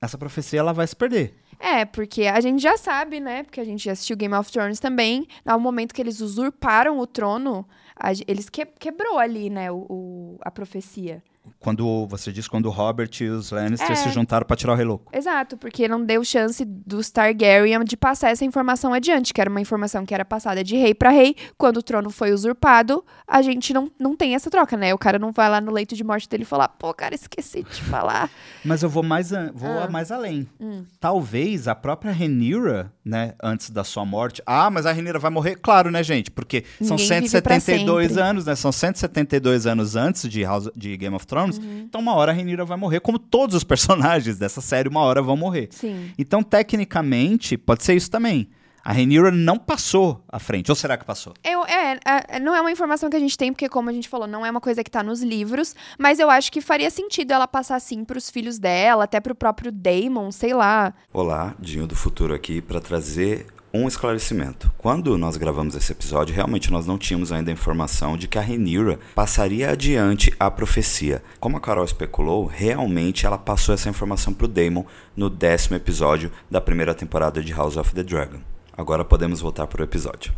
essa 0.00 0.18
profecia 0.18 0.60
ela 0.60 0.72
vai 0.74 0.86
se 0.86 0.94
perder. 0.94 1.34
É, 1.60 1.84
porque 1.84 2.26
a 2.26 2.40
gente 2.40 2.62
já 2.62 2.76
sabe, 2.76 3.18
né? 3.20 3.42
Porque 3.42 3.60
a 3.60 3.64
gente 3.64 3.84
já 3.84 3.92
assistiu 3.92 4.16
Game 4.16 4.34
of 4.34 4.50
Thrones 4.50 4.78
também. 4.78 5.26
No 5.44 5.58
momento 5.58 5.92
que 5.94 6.00
eles 6.00 6.20
usurparam 6.20 6.98
o 6.98 7.06
trono, 7.06 7.66
a 7.96 8.12
eles 8.26 8.48
que- 8.48 8.64
quebrou 8.66 9.18
ali, 9.18 9.50
né? 9.50 9.70
O, 9.70 9.76
o- 9.88 10.38
a 10.42 10.50
profecia. 10.50 11.22
Quando 11.58 12.06
você 12.06 12.30
diz 12.32 12.46
quando 12.48 12.66
o 12.66 12.70
Robert 12.70 13.10
e 13.20 13.24
os 13.28 13.50
Lannister 13.50 13.90
É. 13.92 13.94
se 13.94 14.10
juntaram 14.10 14.46
pra 14.46 14.56
tirar 14.56 14.72
o 14.72 14.76
Rei 14.76 14.84
Louco. 14.84 15.10
Exato, 15.16 15.56
porque 15.56 15.86
não 15.88 16.04
deu 16.04 16.24
chance 16.24 16.64
dos 16.64 17.10
Targaryen 17.10 17.84
de 17.84 17.96
passar 17.96 18.30
essa 18.30 18.44
informação 18.44 18.92
adiante, 18.92 19.32
que 19.34 19.40
era 19.40 19.50
uma 19.50 19.60
informação 19.60 20.04
que 20.06 20.14
era 20.14 20.24
passada 20.24 20.62
de 20.64 20.76
rei 20.76 20.94
pra 20.94 21.10
rei. 21.10 21.34
Quando 21.56 21.78
o 21.78 21.82
trono 21.82 22.10
foi 22.10 22.32
usurpado, 22.32 23.04
a 23.26 23.42
gente 23.42 23.72
não, 23.72 23.90
não 23.98 24.16
tem 24.16 24.34
essa 24.34 24.50
troca, 24.50 24.76
né? 24.76 24.92
O 24.94 24.98
cara 24.98 25.18
não 25.18 25.32
vai 25.32 25.48
lá 25.48 25.60
no 25.60 25.72
leito 25.72 25.94
de 25.94 26.04
morte 26.04 26.28
dele 26.28 26.42
e 26.42 26.46
falar, 26.46 26.68
pô, 26.68 26.92
cara, 26.94 27.14
esqueci 27.14 27.62
de 27.62 27.70
te 27.70 27.82
falar. 27.82 28.30
Mas 28.64 28.82
eu 28.82 28.88
vou 28.88 29.02
mais, 29.02 29.32
a- 29.32 29.50
vou 29.54 29.70
Ah. 29.70 29.88
mais 29.88 30.10
além. 30.10 30.48
Hum. 30.60 30.84
Talvez 31.00 31.68
a 31.68 31.74
própria 31.74 32.12
Rhaenyra, 32.12 32.92
né, 33.08 33.32
antes 33.42 33.70
da 33.70 33.82
sua 33.82 34.04
morte. 34.04 34.42
Ah, 34.44 34.68
mas 34.68 34.84
a 34.84 34.92
Rhaenyra 34.92 35.18
vai 35.18 35.30
morrer? 35.30 35.56
Claro, 35.56 35.90
né, 35.90 36.02
gente? 36.02 36.30
Porque 36.30 36.62
são 36.82 36.96
Ninguém 36.98 37.22
vive 37.22 37.40
pra 37.40 37.58
172 37.58 38.08
sempre. 38.08 38.22
anos, 38.22 38.44
né? 38.44 38.54
São 38.54 38.70
172 38.70 39.66
anos 39.66 39.96
antes 39.96 40.28
de, 40.28 40.42
House, 40.42 40.68
de 40.76 40.94
Game 40.98 41.16
of 41.16 41.26
Thrones. 41.26 41.56
Uhum. 41.56 41.84
Então, 41.88 42.02
uma 42.02 42.14
hora 42.14 42.32
a 42.32 42.34
Rhaenyra 42.34 42.66
vai 42.66 42.76
morrer, 42.76 43.00
como 43.00 43.18
todos 43.18 43.56
os 43.56 43.64
personagens 43.64 44.38
dessa 44.38 44.60
série, 44.60 44.90
uma 44.90 45.00
hora 45.00 45.22
vão 45.22 45.36
morrer. 45.36 45.68
Sim. 45.70 46.10
Então, 46.18 46.42
tecnicamente, 46.42 47.56
pode 47.56 47.82
ser 47.82 47.94
isso 47.96 48.10
também. 48.10 48.50
A 48.84 48.92
Rhaenyra 48.92 49.30
não 49.30 49.58
passou 49.58 50.24
à 50.28 50.38
frente. 50.38 50.70
Ou 50.70 50.76
será 50.76 50.96
que 50.96 51.04
passou? 51.04 51.34
Eu, 51.44 51.64
é, 51.66 51.98
é, 52.04 52.40
não 52.40 52.54
é 52.54 52.60
uma 52.60 52.70
informação 52.70 53.10
que 53.10 53.16
a 53.16 53.20
gente 53.20 53.36
tem, 53.36 53.52
porque, 53.52 53.68
como 53.68 53.90
a 53.90 53.92
gente 53.92 54.08
falou, 54.08 54.26
não 54.26 54.44
é 54.44 54.50
uma 54.50 54.60
coisa 54.60 54.82
que 54.82 54.90
tá 54.90 55.02
nos 55.02 55.22
livros, 55.22 55.74
mas 55.98 56.18
eu 56.18 56.30
acho 56.30 56.50
que 56.50 56.60
faria 56.60 56.90
sentido 56.90 57.32
ela 57.32 57.46
passar 57.46 57.76
assim 57.76 58.04
pros 58.04 58.30
filhos 58.30 58.58
dela, 58.58 59.04
até 59.04 59.20
pro 59.20 59.34
próprio 59.34 59.70
Daemon, 59.70 60.30
sei 60.30 60.54
lá. 60.54 60.94
Olá, 61.12 61.54
Dinho 61.58 61.86
do 61.86 61.94
Futuro 61.96 62.34
aqui 62.34 62.60
para 62.60 62.80
trazer 62.80 63.46
um 63.72 63.86
esclarecimento. 63.86 64.70
Quando 64.78 65.16
nós 65.18 65.36
gravamos 65.36 65.74
esse 65.74 65.92
episódio, 65.92 66.34
realmente 66.34 66.70
nós 66.70 66.86
não 66.86 66.96
tínhamos 66.96 67.30
ainda 67.32 67.50
a 67.50 67.52
informação 67.52 68.16
de 68.16 68.26
que 68.26 68.38
a 68.38 68.40
Rhaenyra 68.40 68.98
passaria 69.14 69.70
adiante 69.70 70.34
a 70.38 70.50
profecia. 70.50 71.22
Como 71.38 71.56
a 71.56 71.60
Carol 71.60 71.84
especulou, 71.84 72.46
realmente 72.46 73.26
ela 73.26 73.38
passou 73.38 73.74
essa 73.74 73.88
informação 73.88 74.32
para 74.32 74.46
o 74.46 74.48
Daemon 74.48 74.84
no 75.16 75.28
décimo 75.28 75.76
episódio 75.76 76.32
da 76.50 76.60
primeira 76.60 76.94
temporada 76.94 77.42
de 77.42 77.52
House 77.52 77.76
of 77.76 77.94
the 77.94 78.02
Dragon. 78.02 78.40
Agora 78.78 79.04
podemos 79.04 79.40
voltar 79.40 79.66
para 79.66 79.80
o 79.80 79.84
episódio. 79.84 80.32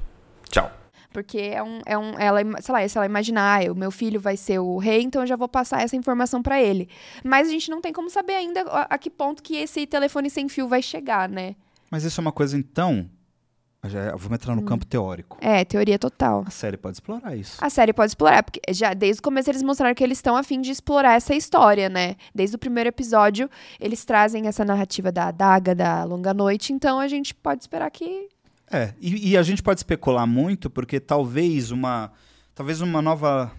Tchau! 0.48 0.72
Porque 1.12 1.38
é 1.38 1.62
um, 1.62 1.80
é 1.84 1.98
um. 1.98 2.18
Ela, 2.18 2.40
sei 2.62 2.72
lá, 2.72 2.88
se 2.88 2.96
ela 2.96 3.04
imaginar, 3.04 3.60
ah, 3.60 3.70
o 3.70 3.74
meu 3.74 3.90
filho 3.90 4.18
vai 4.18 4.34
ser 4.34 4.58
o 4.58 4.78
rei, 4.78 5.02
então 5.02 5.20
eu 5.20 5.26
já 5.26 5.36
vou 5.36 5.46
passar 5.46 5.82
essa 5.82 5.94
informação 5.94 6.42
pra 6.42 6.58
ele. 6.58 6.88
Mas 7.22 7.48
a 7.48 7.50
gente 7.50 7.68
não 7.68 7.82
tem 7.82 7.92
como 7.92 8.08
saber 8.08 8.32
ainda 8.32 8.62
a, 8.62 8.94
a 8.94 8.98
que 8.98 9.10
ponto 9.10 9.42
que 9.42 9.56
esse 9.56 9.86
telefone 9.86 10.30
sem 10.30 10.48
fio 10.48 10.66
vai 10.66 10.80
chegar, 10.80 11.28
né? 11.28 11.54
Mas 11.90 12.02
isso 12.02 12.18
é 12.18 12.22
uma 12.22 12.32
coisa, 12.32 12.56
então. 12.56 13.10
Já 13.88 14.14
vamos 14.14 14.32
entrar 14.32 14.54
no 14.54 14.62
campo 14.62 14.84
teórico. 14.84 15.38
É, 15.40 15.64
teoria 15.64 15.98
total. 15.98 16.44
A 16.46 16.50
série 16.50 16.76
pode 16.76 16.96
explorar 16.96 17.34
isso. 17.34 17.56
A 17.60 17.70
série 17.70 17.94
pode 17.94 18.10
explorar, 18.10 18.42
porque 18.42 18.60
já 18.72 18.92
desde 18.92 19.20
o 19.20 19.22
começo 19.22 19.48
eles 19.50 19.62
mostraram 19.62 19.94
que 19.94 20.04
eles 20.04 20.18
estão 20.18 20.36
a 20.36 20.42
fim 20.42 20.60
de 20.60 20.70
explorar 20.70 21.14
essa 21.14 21.34
história, 21.34 21.88
né? 21.88 22.16
Desde 22.34 22.56
o 22.56 22.58
primeiro 22.58 22.88
episódio, 22.88 23.48
eles 23.80 24.04
trazem 24.04 24.46
essa 24.46 24.64
narrativa 24.64 25.10
da 25.10 25.28
adaga, 25.28 25.74
da 25.74 26.04
longa 26.04 26.34
noite, 26.34 26.74
então 26.74 27.00
a 27.00 27.08
gente 27.08 27.34
pode 27.34 27.62
esperar 27.62 27.90
que. 27.90 28.28
É, 28.70 28.92
e, 29.00 29.30
e 29.30 29.36
a 29.36 29.42
gente 29.42 29.62
pode 29.62 29.80
especular 29.80 30.26
muito 30.26 30.68
porque 30.68 31.00
talvez 31.00 31.70
uma, 31.70 32.12
talvez 32.54 32.82
uma 32.82 33.00
nova 33.00 33.50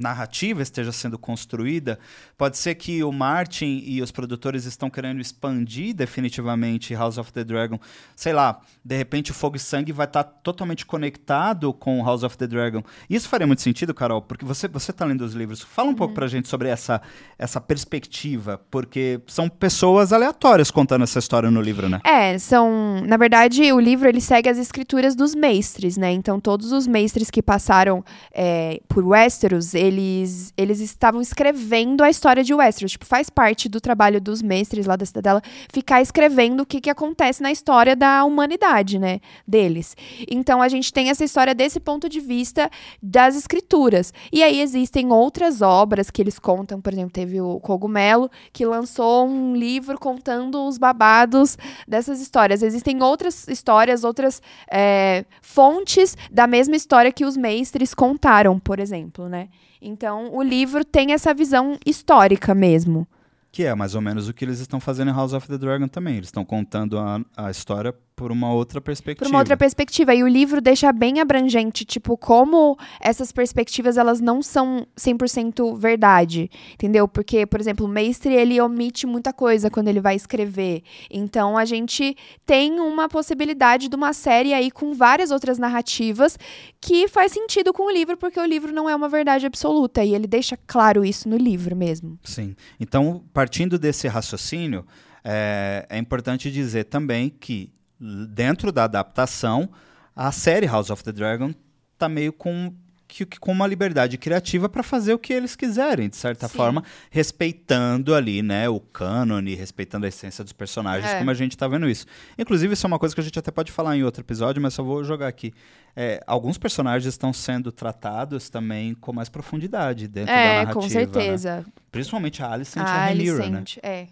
narrativa 0.00 0.62
esteja 0.62 0.90
sendo 0.90 1.18
construída. 1.18 1.98
Pode 2.36 2.56
ser 2.56 2.74
que 2.74 3.04
o 3.04 3.12
Martin 3.12 3.82
e 3.84 4.00
os 4.00 4.10
produtores 4.10 4.64
estão 4.64 4.88
querendo 4.88 5.20
expandir 5.20 5.94
definitivamente 5.94 6.94
House 6.94 7.18
of 7.18 7.32
the 7.32 7.44
Dragon. 7.44 7.78
Sei 8.16 8.32
lá, 8.32 8.60
de 8.84 8.96
repente 8.96 9.30
o 9.30 9.34
Fogo 9.34 9.56
e 9.56 9.60
Sangue 9.60 9.92
vai 9.92 10.06
estar 10.06 10.24
totalmente 10.24 10.86
conectado 10.86 11.72
com 11.72 12.02
House 12.02 12.22
of 12.22 12.36
the 12.38 12.46
Dragon. 12.46 12.82
Isso 13.08 13.28
faria 13.28 13.46
muito 13.46 13.62
sentido, 13.62 13.92
Carol, 13.92 14.22
porque 14.22 14.44
você 14.44 14.66
você 14.66 14.90
está 14.90 15.04
lendo 15.04 15.22
os 15.22 15.34
livros. 15.34 15.60
Fala 15.60 15.90
um 15.90 15.94
pouco 15.94 16.14
pra 16.14 16.26
gente 16.26 16.48
sobre 16.48 16.68
essa 16.68 17.02
essa 17.38 17.60
perspectiva, 17.60 18.60
porque 18.70 19.20
são 19.26 19.48
pessoas 19.48 20.12
aleatórias 20.12 20.70
contando 20.70 21.02
essa 21.02 21.18
história 21.18 21.50
no 21.50 21.60
livro, 21.60 21.88
né? 21.88 22.00
É, 22.04 22.38
são. 22.38 23.02
Na 23.06 23.16
verdade, 23.16 23.72
o 23.72 23.80
livro 23.80 24.08
ele 24.08 24.20
segue 24.20 24.48
as 24.48 24.58
escrituras 24.58 25.14
dos 25.14 25.34
mestres, 25.34 25.96
né? 25.96 26.12
Então, 26.12 26.40
todos 26.40 26.72
os 26.72 26.86
mestres 26.86 27.30
que 27.30 27.42
passaram 27.42 28.04
é, 28.32 28.80
por 28.88 29.04
Westeros, 29.04 29.74
eles, 29.90 30.54
eles 30.56 30.80
estavam 30.80 31.20
escrevendo 31.20 32.02
a 32.02 32.08
história 32.08 32.44
de 32.44 32.54
Westeros. 32.54 32.92
Tipo, 32.92 33.04
faz 33.04 33.28
parte 33.28 33.68
do 33.68 33.80
trabalho 33.80 34.20
dos 34.20 34.40
mestres 34.40 34.86
lá 34.86 34.94
da 34.94 35.04
Cidadela 35.04 35.42
ficar 35.72 36.00
escrevendo 36.00 36.62
o 36.62 36.66
que, 36.66 36.80
que 36.80 36.88
acontece 36.88 37.42
na 37.42 37.50
história 37.50 37.96
da 37.96 38.24
humanidade, 38.24 38.98
né? 38.98 39.20
Deles. 39.46 39.96
Então, 40.30 40.62
a 40.62 40.68
gente 40.68 40.92
tem 40.92 41.10
essa 41.10 41.24
história 41.24 41.54
desse 41.54 41.80
ponto 41.80 42.08
de 42.08 42.20
vista 42.20 42.70
das 43.02 43.36
escrituras. 43.36 44.14
E 44.32 44.42
aí 44.42 44.60
existem 44.60 45.12
outras 45.12 45.60
obras 45.60 46.10
que 46.10 46.22
eles 46.22 46.38
contam, 46.38 46.80
por 46.80 46.92
exemplo, 46.92 47.10
teve 47.10 47.40
o 47.40 47.58
Cogumelo, 47.58 48.30
que 48.52 48.64
lançou 48.64 49.26
um 49.26 49.56
livro 49.56 49.98
contando 49.98 50.66
os 50.66 50.78
babados 50.78 51.58
dessas 51.86 52.20
histórias. 52.20 52.62
Existem 52.62 53.02
outras 53.02 53.48
histórias, 53.48 54.04
outras 54.04 54.40
é, 54.70 55.24
fontes 55.42 56.16
da 56.30 56.46
mesma 56.46 56.76
história 56.76 57.10
que 57.10 57.24
os 57.24 57.36
mestres 57.36 57.92
contaram, 57.92 58.58
por 58.58 58.78
exemplo, 58.78 59.28
né? 59.28 59.48
Então, 59.80 60.34
o 60.34 60.42
livro 60.42 60.84
tem 60.84 61.12
essa 61.12 61.32
visão 61.32 61.78
histórica 61.86 62.54
mesmo. 62.54 63.06
Que 63.52 63.64
é 63.64 63.74
mais 63.74 63.94
ou 63.94 64.00
menos 64.00 64.28
o 64.28 64.34
que 64.34 64.44
eles 64.44 64.60
estão 64.60 64.78
fazendo 64.78 65.10
em 65.10 65.14
House 65.14 65.32
of 65.32 65.48
the 65.48 65.58
Dragon 65.58 65.88
também. 65.88 66.14
Eles 66.16 66.28
estão 66.28 66.44
contando 66.44 66.98
a, 66.98 67.20
a 67.36 67.50
história 67.50 67.92
por 68.20 68.30
uma 68.30 68.52
outra 68.52 68.82
perspectiva. 68.82 69.24
Por 69.24 69.32
uma 69.32 69.38
outra 69.38 69.56
perspectiva. 69.56 70.14
E 70.14 70.22
o 70.22 70.28
livro 70.28 70.60
deixa 70.60 70.92
bem 70.92 71.20
abrangente, 71.20 71.86
tipo, 71.86 72.18
como 72.18 72.76
essas 73.00 73.32
perspectivas, 73.32 73.96
elas 73.96 74.20
não 74.20 74.42
são 74.42 74.86
100% 74.94 75.74
verdade, 75.78 76.50
entendeu? 76.74 77.08
Porque, 77.08 77.46
por 77.46 77.58
exemplo, 77.58 77.86
o 77.86 77.88
Mestre, 77.88 78.34
ele 78.34 78.60
omite 78.60 79.06
muita 79.06 79.32
coisa 79.32 79.70
quando 79.70 79.88
ele 79.88 80.02
vai 80.02 80.16
escrever. 80.16 80.82
Então, 81.10 81.56
a 81.56 81.64
gente 81.64 82.14
tem 82.44 82.78
uma 82.78 83.08
possibilidade 83.08 83.88
de 83.88 83.96
uma 83.96 84.12
série 84.12 84.52
aí 84.52 84.70
com 84.70 84.92
várias 84.92 85.30
outras 85.30 85.58
narrativas 85.58 86.38
que 86.78 87.08
faz 87.08 87.32
sentido 87.32 87.72
com 87.72 87.86
o 87.86 87.90
livro, 87.90 88.18
porque 88.18 88.38
o 88.38 88.44
livro 88.44 88.70
não 88.70 88.86
é 88.86 88.94
uma 88.94 89.08
verdade 89.08 89.46
absoluta. 89.46 90.04
E 90.04 90.14
ele 90.14 90.26
deixa 90.26 90.58
claro 90.66 91.06
isso 91.06 91.26
no 91.26 91.38
livro 91.38 91.74
mesmo. 91.74 92.18
Sim. 92.22 92.54
Então, 92.78 93.24
partindo 93.32 93.78
desse 93.78 94.06
raciocínio, 94.08 94.84
é, 95.24 95.86
é 95.88 95.96
importante 95.96 96.50
dizer 96.50 96.84
também 96.84 97.30
que 97.30 97.72
dentro 98.00 98.72
da 98.72 98.84
adaptação, 98.84 99.68
a 100.16 100.32
série 100.32 100.66
House 100.66 100.90
of 100.90 101.04
the 101.04 101.12
Dragon 101.12 101.52
tá 101.98 102.08
meio 102.08 102.32
com 102.32 102.72
que, 103.10 103.26
com 103.38 103.52
uma 103.52 103.66
liberdade 103.66 104.16
criativa 104.16 104.68
para 104.68 104.82
fazer 104.82 105.12
o 105.12 105.18
que 105.18 105.32
eles 105.32 105.56
quiserem, 105.56 106.08
de 106.08 106.16
certa 106.16 106.48
Sim. 106.48 106.56
forma, 106.56 106.84
respeitando 107.10 108.14
ali, 108.14 108.40
né, 108.40 108.68
o 108.68 108.78
cânone, 108.78 109.54
respeitando 109.54 110.06
a 110.06 110.08
essência 110.08 110.44
dos 110.44 110.52
personagens, 110.52 111.10
é. 111.10 111.18
como 111.18 111.30
a 111.30 111.34
gente 111.34 111.52
está 111.52 111.66
vendo 111.66 111.88
isso. 111.88 112.06
Inclusive, 112.38 112.72
isso 112.74 112.86
é 112.86 112.88
uma 112.88 112.98
coisa 112.98 113.14
que 113.14 113.20
a 113.20 113.24
gente 113.24 113.38
até 113.38 113.50
pode 113.50 113.72
falar 113.72 113.96
em 113.96 114.04
outro 114.04 114.22
episódio, 114.22 114.62
mas 114.62 114.74
só 114.74 114.82
vou 114.82 115.02
jogar 115.02 115.28
aqui. 115.28 115.52
É, 115.94 116.22
alguns 116.26 116.56
personagens 116.56 117.12
estão 117.12 117.32
sendo 117.32 117.72
tratados 117.72 118.48
também 118.48 118.94
com 118.94 119.12
mais 119.12 119.28
profundidade 119.28 120.06
dentro 120.06 120.32
é, 120.32 120.36
da 120.36 120.64
narrativa. 120.64 120.70
É, 120.70 120.74
com 120.74 120.88
certeza. 120.88 121.56
Né? 121.56 121.64
Principalmente 121.90 122.42
a 122.42 122.52
Alicent 122.52 122.86
a 122.86 122.88
e 122.88 122.92
a 122.92 123.04
Rhaenyra, 123.06 123.50
né? 123.50 123.64
É. 123.82 124.06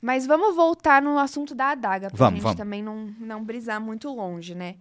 Mas 0.00 0.26
vamos 0.26 0.54
voltar 0.54 1.02
no 1.02 1.18
assunto 1.18 1.54
da 1.54 1.70
adaga, 1.70 2.08
pra 2.08 2.18
vamos, 2.18 2.34
gente 2.34 2.42
vamos. 2.42 2.56
também 2.56 2.82
não, 2.82 3.12
não 3.18 3.42
brisar 3.42 3.80
muito 3.80 4.08
longe, 4.10 4.54
né? 4.54 4.76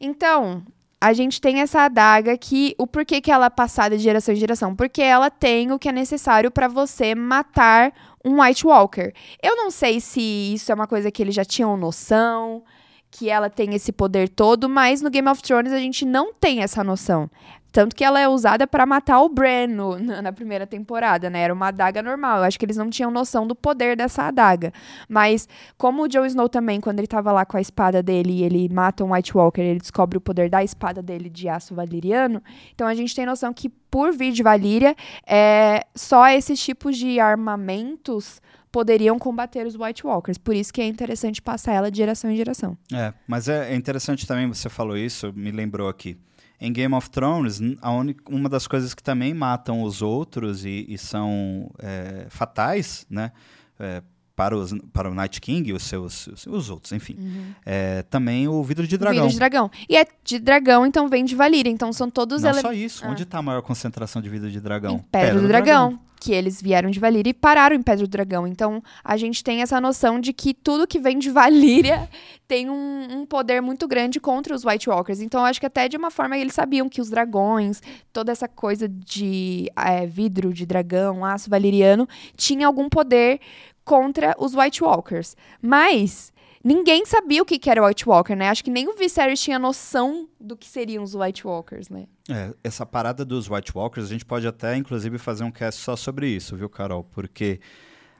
Então, 0.00 0.62
a 1.00 1.14
gente 1.14 1.40
tem 1.40 1.60
essa 1.60 1.80
adaga 1.80 2.36
que 2.36 2.74
o 2.76 2.86
porquê 2.86 3.20
que 3.22 3.30
ela 3.32 3.46
é 3.46 3.50
passada 3.50 3.96
de 3.96 4.02
geração 4.02 4.34
em 4.34 4.36
geração? 4.38 4.76
Porque 4.76 5.00
ela 5.00 5.30
tem 5.30 5.72
o 5.72 5.78
que 5.78 5.88
é 5.88 5.92
necessário 5.92 6.50
para 6.50 6.68
você 6.68 7.14
matar 7.14 7.92
um 8.22 8.42
White 8.42 8.66
Walker. 8.66 9.12
Eu 9.42 9.56
não 9.56 9.70
sei 9.70 9.98
se 9.98 10.20
isso 10.20 10.70
é 10.70 10.74
uma 10.74 10.86
coisa 10.86 11.10
que 11.10 11.22
eles 11.22 11.34
já 11.34 11.44
tinham 11.44 11.74
noção, 11.76 12.62
que 13.10 13.30
ela 13.30 13.48
tem 13.48 13.74
esse 13.74 13.92
poder 13.92 14.28
todo, 14.28 14.68
mas 14.68 15.00
no 15.00 15.10
Game 15.10 15.28
of 15.28 15.42
Thrones 15.42 15.72
a 15.72 15.78
gente 15.78 16.04
não 16.04 16.34
tem 16.34 16.62
essa 16.62 16.84
noção. 16.84 17.30
Tanto 17.72 17.94
que 17.94 18.04
ela 18.04 18.20
é 18.20 18.28
usada 18.28 18.66
para 18.66 18.84
matar 18.84 19.20
o 19.20 19.28
Bran 19.28 19.68
no, 19.68 19.98
na 19.98 20.32
primeira 20.32 20.66
temporada, 20.66 21.30
né? 21.30 21.40
Era 21.40 21.54
uma 21.54 21.68
adaga 21.68 22.02
normal. 22.02 22.38
Eu 22.38 22.44
acho 22.44 22.58
que 22.58 22.64
eles 22.64 22.76
não 22.76 22.90
tinham 22.90 23.10
noção 23.10 23.46
do 23.46 23.54
poder 23.54 23.96
dessa 23.96 24.24
adaga. 24.24 24.72
Mas, 25.08 25.48
como 25.76 26.02
o 26.02 26.08
Jon 26.08 26.26
Snow 26.26 26.48
também, 26.48 26.80
quando 26.80 26.98
ele 26.98 27.06
tava 27.06 27.32
lá 27.32 27.44
com 27.44 27.56
a 27.56 27.60
espada 27.60 28.02
dele 28.02 28.32
e 28.32 28.42
ele 28.42 28.68
mata 28.68 29.04
um 29.04 29.12
White 29.12 29.36
Walker, 29.36 29.60
ele 29.60 29.78
descobre 29.80 30.18
o 30.18 30.20
poder 30.20 30.50
da 30.50 30.62
espada 30.64 31.02
dele 31.02 31.30
de 31.30 31.48
aço 31.48 31.74
valiriano. 31.74 32.42
Então 32.74 32.86
a 32.86 32.94
gente 32.94 33.14
tem 33.14 33.26
noção 33.26 33.52
que, 33.52 33.68
por 33.68 34.12
vir 34.12 34.32
de 34.32 34.42
Valíria, 34.42 34.96
é, 35.26 35.84
só 35.94 36.28
esses 36.28 36.60
tipos 36.60 36.96
de 36.96 37.20
armamentos 37.20 38.40
poderiam 38.70 39.18
combater 39.18 39.66
os 39.66 39.74
White 39.76 40.06
Walkers. 40.06 40.38
Por 40.38 40.54
isso 40.54 40.72
que 40.72 40.80
é 40.80 40.86
interessante 40.86 41.42
passar 41.42 41.72
ela 41.72 41.90
de 41.90 41.96
geração 41.96 42.30
em 42.30 42.36
geração. 42.36 42.76
É, 42.92 43.12
mas 43.26 43.48
é 43.48 43.74
interessante 43.74 44.26
também, 44.26 44.46
você 44.46 44.68
falou 44.68 44.96
isso, 44.96 45.32
me 45.34 45.50
lembrou 45.50 45.88
aqui. 45.88 46.16
Em 46.60 46.72
Game 46.72 46.94
of 46.94 47.08
Thrones, 47.08 47.60
única, 47.90 48.22
uma 48.28 48.48
das 48.48 48.66
coisas 48.66 48.92
que 48.92 49.02
também 49.02 49.32
matam 49.32 49.82
os 49.82 50.02
outros 50.02 50.64
e, 50.64 50.84
e 50.88 50.98
são 50.98 51.70
é, 51.78 52.26
fatais, 52.28 53.06
né? 53.08 53.32
É, 53.78 54.02
para, 54.40 54.56
os, 54.56 54.74
para 54.90 55.10
o 55.10 55.14
Night 55.14 55.38
King 55.38 55.68
e 55.68 55.72
os 55.74 55.82
seus 55.82 56.26
os, 56.26 56.46
os 56.46 56.70
outros, 56.70 56.92
enfim. 56.92 57.14
Uhum. 57.18 57.52
É, 57.66 58.02
também 58.04 58.48
o 58.48 58.62
vidro 58.62 58.86
de 58.86 58.96
dragão. 58.96 59.24
Vidro 59.24 59.32
de 59.32 59.38
dragão. 59.38 59.70
E 59.86 59.98
é 59.98 60.06
de 60.24 60.38
dragão, 60.38 60.86
então 60.86 61.08
vem 61.08 61.26
de 61.26 61.36
Valíria. 61.36 61.68
Então 61.68 61.92
são 61.92 62.08
todos... 62.08 62.42
Não 62.42 62.50
ele... 62.50 62.60
só 62.62 62.72
isso. 62.72 63.04
Ah. 63.04 63.10
Onde 63.10 63.24
está 63.24 63.36
a 63.36 63.42
maior 63.42 63.60
concentração 63.60 64.22
de 64.22 64.30
vidro 64.30 64.50
de 64.50 64.58
dragão? 64.58 64.94
Em 64.94 64.98
Pedra, 64.98 65.10
Pedra 65.10 65.34
do, 65.34 65.42
do 65.42 65.48
dragão. 65.48 65.88
dragão. 65.88 66.10
Que 66.18 66.32
eles 66.34 66.60
vieram 66.60 66.90
de 66.90 67.00
Valíria 67.00 67.30
e 67.30 67.34
pararam 67.34 67.74
em 67.74 67.82
Pedra 67.82 68.06
do 68.06 68.10
Dragão. 68.10 68.46
Então 68.46 68.82
a 69.02 69.16
gente 69.16 69.42
tem 69.42 69.62
essa 69.62 69.80
noção 69.80 70.20
de 70.20 70.34
que 70.34 70.52
tudo 70.52 70.86
que 70.86 70.98
vem 70.98 71.18
de 71.18 71.30
Valíria 71.30 72.10
tem 72.46 72.68
um, 72.68 73.06
um, 73.10 73.24
poder 73.24 73.62
muito 73.62 73.88
grande 73.88 74.20
contra 74.20 74.54
os 74.54 74.62
White 74.62 74.90
Walkers. 74.90 75.22
Então 75.22 75.42
acho 75.42 75.58
que 75.58 75.64
até 75.64 75.88
de 75.88 75.96
uma 75.96 76.10
forma 76.10 76.36
eles 76.36 76.52
sabiam 76.52 76.90
que 76.90 77.00
os 77.00 77.08
dragões, 77.08 77.82
toda 78.12 78.30
essa 78.32 78.46
coisa 78.46 78.86
de 78.86 79.70
é, 79.74 80.04
vidro 80.04 80.52
de 80.52 80.66
dragão, 80.66 81.24
aço 81.24 81.48
valiriano, 81.48 82.06
tinha 82.36 82.66
algum 82.66 82.90
poder 82.90 83.40
contra 83.90 84.36
os 84.38 84.54
White 84.54 84.84
Walkers. 84.84 85.36
Mas 85.60 86.32
ninguém 86.62 87.04
sabia 87.04 87.42
o 87.42 87.44
que, 87.44 87.68
era 87.68 87.84
White 87.84 88.08
Walker, 88.08 88.36
né? 88.36 88.48
Acho 88.48 88.62
que 88.62 88.70
nem 88.70 88.88
o 88.88 88.94
Viserys 88.94 89.42
tinha 89.42 89.58
noção 89.58 90.28
do 90.40 90.56
que 90.56 90.68
seriam 90.68 91.02
os 91.02 91.16
White 91.16 91.44
Walkers, 91.44 91.88
né? 91.88 92.06
É, 92.28 92.54
essa 92.62 92.86
parada 92.86 93.24
dos 93.24 93.50
White 93.50 93.72
Walkers, 93.74 94.06
a 94.06 94.08
gente 94.08 94.24
pode 94.24 94.46
até, 94.46 94.76
inclusive, 94.76 95.18
fazer 95.18 95.42
um 95.42 95.50
cast 95.50 95.82
só 95.82 95.96
sobre 95.96 96.28
isso, 96.28 96.56
viu, 96.56 96.68
Carol? 96.68 97.02
Porque 97.02 97.58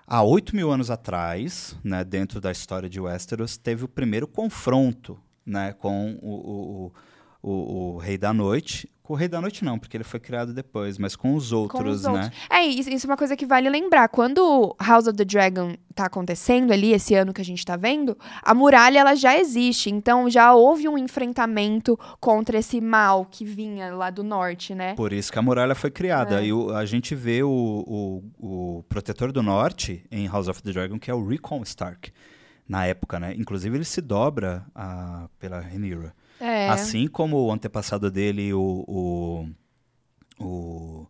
há 0.08 0.24
8 0.24 0.56
mil 0.56 0.72
anos 0.72 0.90
atrás, 0.90 1.76
né, 1.84 2.02
dentro 2.02 2.40
da 2.40 2.50
história 2.50 2.88
de 2.88 3.00
Westeros, 3.00 3.56
teve 3.56 3.84
o 3.84 3.88
primeiro 3.88 4.26
confronto 4.26 5.16
né, 5.46 5.72
com 5.74 6.18
o, 6.20 6.30
o, 6.30 6.86
o, 6.86 6.92
o 7.42 7.98
Rei 7.98 8.18
da 8.18 8.32
Noite, 8.32 8.88
com 9.10 9.14
o 9.14 9.16
Rei 9.16 9.26
da 9.26 9.40
Noite 9.40 9.64
não, 9.64 9.76
porque 9.76 9.96
ele 9.96 10.04
foi 10.04 10.20
criado 10.20 10.54
depois, 10.54 10.96
mas 10.96 11.16
com 11.16 11.34
os 11.34 11.50
outros, 11.50 11.82
com 11.82 11.88
os 11.88 12.04
né? 12.04 12.10
Outros. 12.12 12.30
É, 12.48 12.64
isso, 12.64 12.88
isso, 12.88 13.06
é 13.06 13.10
uma 13.10 13.16
coisa 13.16 13.36
que 13.36 13.44
vale 13.44 13.68
lembrar. 13.68 14.08
Quando 14.08 14.76
House 14.80 15.08
of 15.08 15.16
the 15.16 15.24
Dragon 15.24 15.74
tá 15.96 16.04
acontecendo 16.04 16.72
ali, 16.72 16.92
esse 16.92 17.16
ano 17.16 17.32
que 17.32 17.40
a 17.40 17.44
gente 17.44 17.66
tá 17.66 17.76
vendo, 17.76 18.16
a 18.40 18.54
muralha, 18.54 19.00
ela 19.00 19.16
já 19.16 19.36
existe. 19.36 19.90
Então, 19.90 20.30
já 20.30 20.54
houve 20.54 20.88
um 20.88 20.96
enfrentamento 20.96 21.98
contra 22.20 22.58
esse 22.58 22.80
mal 22.80 23.26
que 23.28 23.44
vinha 23.44 23.92
lá 23.92 24.10
do 24.10 24.22
norte, 24.22 24.76
né? 24.76 24.94
Por 24.94 25.12
isso 25.12 25.32
que 25.32 25.38
a 25.40 25.42
muralha 25.42 25.74
foi 25.74 25.90
criada. 25.90 26.40
É. 26.40 26.46
E 26.46 26.52
o, 26.52 26.72
a 26.72 26.86
gente 26.86 27.12
vê 27.16 27.42
o, 27.42 27.50
o, 27.50 28.78
o 28.78 28.82
Protetor 28.84 29.32
do 29.32 29.42
Norte 29.42 30.04
em 30.08 30.28
House 30.28 30.46
of 30.46 30.62
the 30.62 30.70
Dragon, 30.70 31.00
que 31.00 31.10
é 31.10 31.14
o 31.14 31.26
Recon 31.26 31.64
Stark. 31.64 32.12
Na 32.68 32.86
época, 32.86 33.18
né? 33.18 33.34
Inclusive, 33.36 33.76
ele 33.76 33.84
se 33.84 34.00
dobra 34.00 34.64
a, 34.72 35.28
pela 35.40 35.58
Rhaenyra. 35.58 36.14
É. 36.40 36.68
Assim 36.70 37.06
como 37.06 37.36
o 37.36 37.52
antepassado 37.52 38.10
dele, 38.10 38.52
o, 38.54 38.84
o, 38.88 39.48
o 40.42 41.06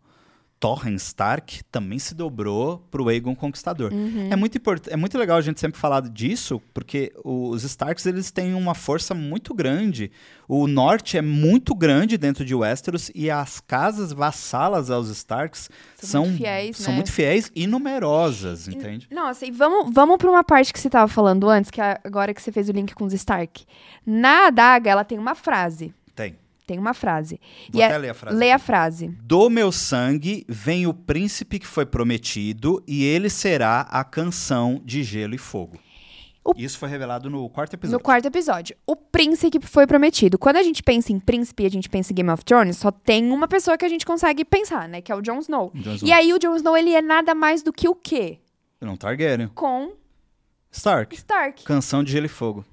Torren 0.61 0.93
Stark, 0.93 1.63
também 1.71 1.97
se 1.97 2.13
dobrou 2.13 2.77
para 2.91 3.01
o 3.01 3.09
Aegon 3.09 3.33
Conquistador. 3.35 3.91
Uhum. 3.91 4.29
É, 4.31 4.35
muito 4.35 4.61
é 4.91 4.95
muito 4.95 5.17
legal 5.17 5.39
a 5.39 5.41
gente 5.41 5.59
sempre 5.59 5.81
falar 5.81 6.01
disso, 6.03 6.61
porque 6.71 7.11
os 7.23 7.63
Starks 7.63 8.05
eles 8.05 8.29
têm 8.29 8.53
uma 8.53 8.75
força 8.75 9.15
muito 9.15 9.55
grande. 9.55 10.11
O 10.47 10.67
norte 10.67 11.17
é 11.17 11.21
muito 11.21 11.73
grande 11.73 12.15
dentro 12.15 12.45
de 12.45 12.53
Westeros 12.53 13.09
e 13.15 13.31
as 13.31 13.59
casas 13.59 14.13
vassalas 14.13 14.91
aos 14.91 15.09
Starks 15.09 15.67
são, 15.95 16.25
são 16.25 16.25
muito 16.25 16.37
fiéis, 16.37 16.77
são 16.77 16.91
né? 16.91 16.95
muito 16.95 17.11
fiéis 17.11 17.51
e 17.55 17.65
numerosas, 17.65 18.67
entende? 18.67 19.07
Nossa, 19.11 19.47
e 19.47 19.49
vamos, 19.49 19.91
vamos 19.91 20.17
para 20.17 20.29
uma 20.29 20.43
parte 20.43 20.71
que 20.71 20.79
você 20.79 20.89
estava 20.89 21.07
falando 21.07 21.49
antes, 21.49 21.71
que 21.71 21.81
é 21.81 21.99
agora 22.03 22.35
que 22.35 22.41
você 22.41 22.51
fez 22.51 22.69
o 22.69 22.71
link 22.71 22.93
com 22.93 23.05
os 23.05 23.13
Stark. 23.13 23.65
Na 24.05 24.45
adaga, 24.45 24.91
ela 24.91 25.03
tem 25.03 25.17
uma 25.17 25.33
frase. 25.33 25.91
Tem. 26.71 26.79
Uma 26.79 26.93
frase. 26.93 27.39
Vou 27.69 27.81
e 27.81 27.83
até 27.83 27.95
é, 27.95 27.97
ler 27.97 28.09
a 28.09 28.13
frase. 28.13 28.37
Lê 28.37 28.51
a 28.51 28.59
frase. 28.59 29.07
Do 29.21 29.49
meu 29.49 29.71
sangue 29.71 30.45
vem 30.47 30.87
o 30.87 30.93
príncipe 30.93 31.59
que 31.59 31.67
foi 31.67 31.85
prometido, 31.85 32.81
e 32.87 33.03
ele 33.03 33.29
será 33.29 33.81
a 33.81 34.03
canção 34.03 34.81
de 34.85 35.03
gelo 35.03 35.35
e 35.35 35.37
fogo. 35.37 35.77
O... 36.43 36.53
Isso 36.57 36.79
foi 36.79 36.89
revelado 36.89 37.29
no 37.29 37.47
quarto 37.49 37.75
episódio. 37.75 37.97
No 37.97 38.03
quarto 38.03 38.25
episódio. 38.25 38.75
O 38.87 38.95
príncipe 38.95 39.59
que 39.59 39.67
foi 39.67 39.85
prometido. 39.85 40.39
Quando 40.39 40.55
a 40.55 40.63
gente 40.63 40.81
pensa 40.81 41.11
em 41.11 41.19
príncipe 41.19 41.63
e 41.63 41.65
a 41.67 41.69
gente 41.69 41.87
pensa 41.87 42.11
em 42.11 42.15
Game 42.15 42.31
of 42.31 42.43
Thrones, 42.43 42.77
só 42.77 42.89
tem 42.89 43.31
uma 43.31 43.47
pessoa 43.47 43.77
que 43.77 43.85
a 43.85 43.89
gente 43.89 44.05
consegue 44.05 44.43
pensar, 44.43 44.89
né? 44.89 45.01
Que 45.01 45.11
é 45.11 45.15
o 45.15 45.21
Jon 45.21 45.39
Snow. 45.39 45.71
E 46.01 46.11
aí 46.11 46.33
o 46.33 46.39
Jon 46.39 46.55
Snow, 46.55 46.75
ele 46.75 46.93
é 46.93 47.01
nada 47.01 47.35
mais 47.35 47.61
do 47.61 47.71
que 47.71 47.87
o 47.87 47.93
quê? 47.93 48.39
Não 48.79 48.97
Targaryen. 48.97 49.49
Com... 49.49 49.93
Stark. 50.71 51.13
Stark. 51.15 51.63
Canção 51.63 52.03
de 52.03 52.11
gelo 52.11 52.25
e 52.25 52.29
fogo. 52.29 52.65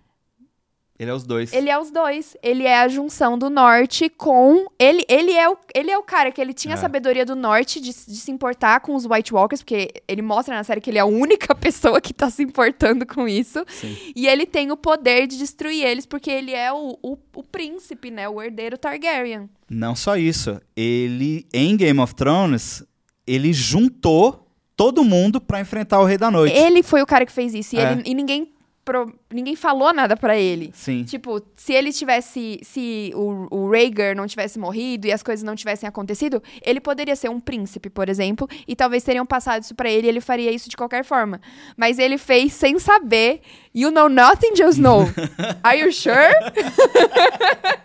Ele 0.98 1.10
é 1.10 1.14
os 1.14 1.22
dois. 1.22 1.52
Ele 1.52 1.70
é 1.70 1.78
os 1.78 1.92
dois. 1.92 2.36
Ele 2.42 2.64
é 2.64 2.80
a 2.80 2.88
junção 2.88 3.38
do 3.38 3.48
norte 3.48 4.08
com. 4.08 4.66
Ele, 4.76 5.04
ele, 5.08 5.32
é, 5.32 5.48
o, 5.48 5.56
ele 5.72 5.92
é 5.92 5.96
o 5.96 6.02
cara 6.02 6.32
que 6.32 6.40
ele 6.40 6.52
tinha 6.52 6.74
é. 6.74 6.76
a 6.76 6.76
sabedoria 6.76 7.24
do 7.24 7.36
norte 7.36 7.80
de, 7.80 7.90
de, 7.90 8.16
se 8.16 8.30
importar 8.32 8.80
com 8.80 8.96
os 8.96 9.06
White 9.06 9.32
Walkers, 9.32 9.62
porque 9.62 9.92
ele 10.08 10.22
mostra 10.22 10.56
na 10.56 10.64
série 10.64 10.80
que 10.80 10.90
ele 10.90 10.98
é 10.98 11.02
a 11.02 11.06
única 11.06 11.54
pessoa 11.56 12.00
que 12.00 12.12
tá 12.12 12.28
se 12.28 12.42
importando 12.42 13.06
com 13.06 13.28
isso. 13.28 13.64
Sim. 13.68 13.96
E 14.16 14.26
ele 14.26 14.44
tem 14.44 14.72
o 14.72 14.76
poder 14.76 15.28
de 15.28 15.38
destruir 15.38 15.84
eles, 15.84 16.04
porque 16.04 16.30
ele 16.30 16.52
é 16.52 16.72
o, 16.72 16.98
o, 17.00 17.16
o 17.36 17.42
príncipe, 17.44 18.10
né? 18.10 18.28
O 18.28 18.42
herdeiro 18.42 18.76
Targaryen. 18.76 19.48
Não 19.70 19.94
só 19.94 20.16
isso. 20.16 20.60
Ele, 20.76 21.46
em 21.54 21.76
Game 21.76 22.00
of 22.00 22.12
Thrones, 22.16 22.82
ele 23.24 23.52
juntou 23.52 24.48
todo 24.74 25.04
mundo 25.04 25.40
para 25.40 25.60
enfrentar 25.60 26.00
o 26.00 26.04
Rei 26.04 26.18
da 26.18 26.30
Noite. 26.30 26.56
Ele 26.56 26.82
foi 26.82 27.02
o 27.02 27.06
cara 27.06 27.24
que 27.24 27.32
fez 27.32 27.54
isso. 27.54 27.76
E, 27.76 27.78
é. 27.78 27.92
ele, 27.92 28.02
e 28.04 28.14
ninguém 28.14 28.52
pro- 28.88 29.12
ninguém 29.30 29.54
falou 29.54 29.92
nada 29.92 30.16
pra 30.16 30.34
ele. 30.38 30.70
Sim. 30.72 31.04
Tipo, 31.04 31.42
se 31.54 31.74
ele 31.74 31.92
tivesse. 31.92 32.58
Se 32.62 33.12
o, 33.14 33.46
o 33.54 33.70
Rhaegar 33.70 34.16
não 34.16 34.26
tivesse 34.26 34.58
morrido 34.58 35.06
e 35.06 35.12
as 35.12 35.22
coisas 35.22 35.42
não 35.44 35.54
tivessem 35.54 35.86
acontecido, 35.86 36.42
ele 36.64 36.80
poderia 36.80 37.14
ser 37.14 37.28
um 37.28 37.38
príncipe, 37.38 37.90
por 37.90 38.08
exemplo, 38.08 38.48
e 38.66 38.74
talvez 38.74 39.02
teriam 39.04 39.26
passado 39.26 39.62
isso 39.62 39.74
pra 39.74 39.90
ele 39.90 40.06
e 40.06 40.10
ele 40.10 40.20
faria 40.22 40.50
isso 40.50 40.70
de 40.70 40.76
qualquer 40.76 41.04
forma. 41.04 41.38
Mas 41.76 41.98
ele 41.98 42.16
fez 42.16 42.54
sem 42.54 42.78
saber. 42.78 43.42
You 43.80 43.92
know 43.92 44.08
nothing, 44.08 44.54
Jon 44.54 44.70
Snow. 44.70 45.08
Are 45.62 45.78
you 45.78 45.92
sure? 45.92 46.34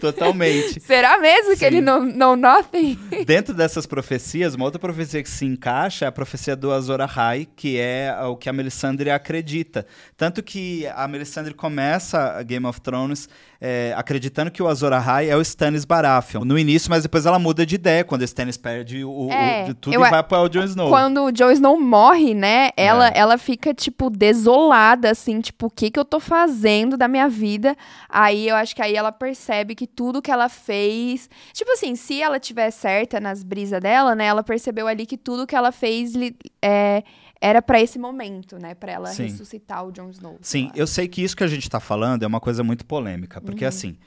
Totalmente. 0.00 0.80
Será 0.80 1.18
mesmo 1.18 1.50
que 1.50 1.56
Sim. 1.58 1.66
ele 1.66 1.80
não 1.80 2.04
know 2.04 2.36
nothing? 2.36 2.98
Dentro 3.24 3.54
dessas 3.54 3.86
profecias, 3.86 4.54
uma 4.54 4.64
outra 4.64 4.78
profecia 4.78 5.22
que 5.22 5.30
se 5.30 5.44
encaixa 5.46 6.04
é 6.04 6.08
a 6.08 6.12
profecia 6.12 6.56
do 6.56 6.72
Azor 6.72 7.00
Ahai, 7.00 7.46
que 7.56 7.78
é 7.78 8.14
o 8.24 8.36
que 8.36 8.48
a 8.48 8.52
Melisandre 8.52 9.10
acredita. 9.10 9.86
Tanto 10.16 10.42
que 10.42 10.86
a 10.94 11.06
Melisandre 11.06 11.54
começa 11.54 12.36
a 12.38 12.42
Game 12.42 12.66
of 12.66 12.80
Thrones 12.80 13.28
é, 13.62 13.92
acreditando 13.96 14.50
que 14.50 14.62
o 14.62 14.68
Azor 14.68 14.92
Ahai 14.92 15.28
é 15.30 15.36
o 15.36 15.40
Stannis 15.42 15.84
Baratheon. 15.84 16.44
No 16.44 16.58
início, 16.58 16.90
mas 16.90 17.02
depois 17.02 17.26
ela 17.26 17.38
muda 17.38 17.64
de 17.66 17.74
ideia 17.74 18.04
quando 18.04 18.22
o 18.22 18.24
Stannis 18.24 18.56
perde 18.56 19.04
o, 19.04 19.26
o- 19.28 19.32
É, 19.32 19.64
de 19.64 19.74
tudo 19.74 19.94
eu 19.94 20.04
e 20.04 20.10
vai 20.10 20.18
apoiar 20.20 20.42
o 20.42 20.48
Jon 20.48 20.64
Snow. 20.64 20.88
Quando 20.88 21.24
o 21.26 21.30
Jon 21.32 21.50
Snow 21.50 21.78
morre, 21.80 22.34
né? 22.34 22.70
Ela, 22.76 23.08
É. 23.08 23.12
ela 23.18 23.38
fica, 23.38 23.72
tipo, 23.74 24.08
desolada, 24.10 25.10
assim, 25.10 25.29
tipo, 25.38 25.66
o 25.66 25.70
que 25.70 25.90
que 25.90 26.00
eu 26.00 26.04
tô 26.06 26.18
fazendo 26.18 26.96
da 26.96 27.06
minha 27.06 27.28
vida? 27.28 27.76
Aí 28.08 28.48
eu 28.48 28.56
acho 28.56 28.74
que 28.74 28.80
aí 28.80 28.96
ela 28.96 29.12
percebe 29.12 29.74
que 29.74 29.86
tudo 29.86 30.22
que 30.22 30.30
ela 30.30 30.48
fez. 30.48 31.28
Tipo 31.52 31.72
assim, 31.72 31.94
se 31.94 32.22
ela 32.22 32.40
tiver 32.40 32.70
certa 32.70 33.20
nas 33.20 33.42
brisas 33.42 33.82
dela, 33.82 34.14
né? 34.14 34.24
Ela 34.24 34.42
percebeu 34.42 34.86
ali 34.86 35.04
que 35.04 35.18
tudo 35.18 35.46
que 35.46 35.54
ela 35.54 35.70
fez 35.70 36.14
é, 36.62 37.04
era 37.38 37.60
pra 37.60 37.78
esse 37.80 37.98
momento, 37.98 38.58
né? 38.58 38.74
Pra 38.74 38.92
ela 38.92 39.08
Sim. 39.08 39.24
ressuscitar 39.24 39.86
o 39.86 39.92
Jon 39.92 40.08
Snow. 40.08 40.38
Sim, 40.40 40.70
eu 40.74 40.86
sei 40.86 41.06
que 41.06 41.22
isso 41.22 41.36
que 41.36 41.44
a 41.44 41.48
gente 41.48 41.68
tá 41.68 41.78
falando 41.80 42.22
é 42.22 42.26
uma 42.26 42.40
coisa 42.40 42.64
muito 42.64 42.86
polêmica, 42.86 43.40
porque 43.42 43.64
Uhum. 43.64 43.68
assim, 43.68 43.98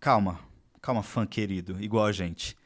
calma, 0.00 0.40
calma, 0.80 1.02
fã 1.02 1.26
querido, 1.26 1.76
igual 1.82 2.06
a 2.06 2.12
gente. 2.12 2.56